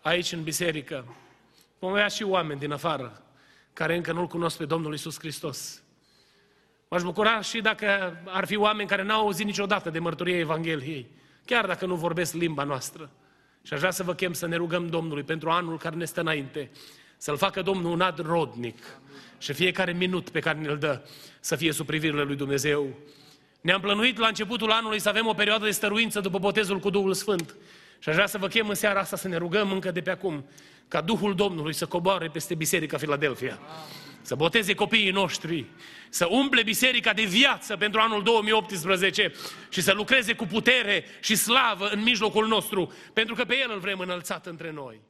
aici 0.02 0.32
în 0.32 0.44
biserică, 0.44 1.16
vom 1.80 1.92
avea 1.92 2.08
și 2.08 2.24
oameni 2.24 2.60
din 2.60 2.72
afară 2.72 3.22
care 3.74 3.96
încă 3.96 4.12
nu-L 4.12 4.28
cunosc 4.28 4.58
pe 4.58 4.66
Domnul 4.66 4.94
Isus 4.94 5.20
Hristos. 5.20 5.82
M-aș 6.88 7.02
bucura 7.02 7.42
și 7.42 7.62
dacă 7.62 8.18
ar 8.26 8.46
fi 8.46 8.56
oameni 8.56 8.90
care 8.90 9.04
n-au 9.04 9.22
auzit 9.22 9.46
niciodată 9.46 9.90
de 9.90 10.00
mărturia 10.00 10.38
Evangheliei, 10.38 11.08
chiar 11.46 11.66
dacă 11.66 11.86
nu 11.86 11.96
vorbesc 11.96 12.34
limba 12.34 12.64
noastră. 12.64 13.10
Și 13.64 13.74
aș 13.74 13.80
vrea 13.80 13.92
să 13.92 14.04
vă 14.04 14.14
chem 14.14 14.34
să 14.34 14.48
ne 14.48 14.56
rugăm 14.56 14.88
Domnului 14.88 15.24
pentru 15.24 15.50
anul 15.50 15.78
care 15.78 15.96
ne 15.96 16.06
stă 16.06 16.20
înainte, 16.20 16.72
să-L 17.18 17.38
facă 17.38 17.62
Domnul 17.62 17.92
un 17.92 18.02
ad 18.02 18.20
rodnic 18.20 18.78
și 19.38 19.54
fiecare 19.54 19.92
minut 19.92 20.30
pe 20.30 20.40
care 20.40 20.60
ne-l 20.60 20.78
dă 20.78 21.02
să 21.40 21.56
fie 21.56 21.72
sub 21.72 21.86
privirile 21.86 22.24
lui 22.24 22.36
Dumnezeu. 22.36 22.88
Ne-am 23.62 23.82
plănuit 23.82 24.18
la 24.18 24.28
începutul 24.28 24.72
anului 24.72 25.00
să 25.00 25.10
avem 25.10 25.28
o 25.28 25.34
perioadă 25.34 25.66
de 25.66 25.72
stăruință 25.72 26.20
după 26.20 26.40
botezul 26.40 26.80
cu 26.80 26.90
Duhul 26.90 27.14
Sfânt. 27.14 27.56
Și 28.00 28.10
aș 28.10 28.16
vrea 28.16 28.28
să 28.28 28.38
vă 28.38 28.48
chem 28.48 28.70
în 28.70 28.76
seara 28.76 29.00
asta 29.00 29.16
să 29.16 29.28
ne 29.28 29.38
rugăm 29.38 29.72
încă 29.72 29.92
de 29.92 30.02
pe 30.02 30.10
acum 30.10 30.46
ca 30.88 31.02
Duhul 31.02 31.36
Domnului 31.36 31.74
să 31.74 31.86
coboare 31.86 32.30
peste 32.30 32.56
Biserica 32.56 32.98
Filadelfia. 32.98 33.60
Să 34.22 34.36
boteze 34.36 34.74
copiii 34.74 35.12
noștri, 35.12 35.66
să 36.10 36.28
umple 36.30 36.64
biserica 36.64 37.14
de 37.14 37.24
viață 37.24 37.78
pentru 37.78 38.00
anul 38.00 38.24
2018 38.24 39.32
și 39.70 39.82
să 39.82 39.94
lucreze 39.94 40.34
cu 40.34 40.46
putere 40.46 41.06
și 41.20 41.36
slavă 41.36 41.88
în 41.88 42.02
mijlocul 42.04 42.48
nostru, 42.48 42.94
pentru 43.14 43.36
că 43.36 43.44
pe 43.44 43.58
El 43.58 43.72
îl 43.74 43.80
vrem 43.80 44.00
înălțat 44.00 44.46
între 44.46 44.72
noi. 44.72 45.02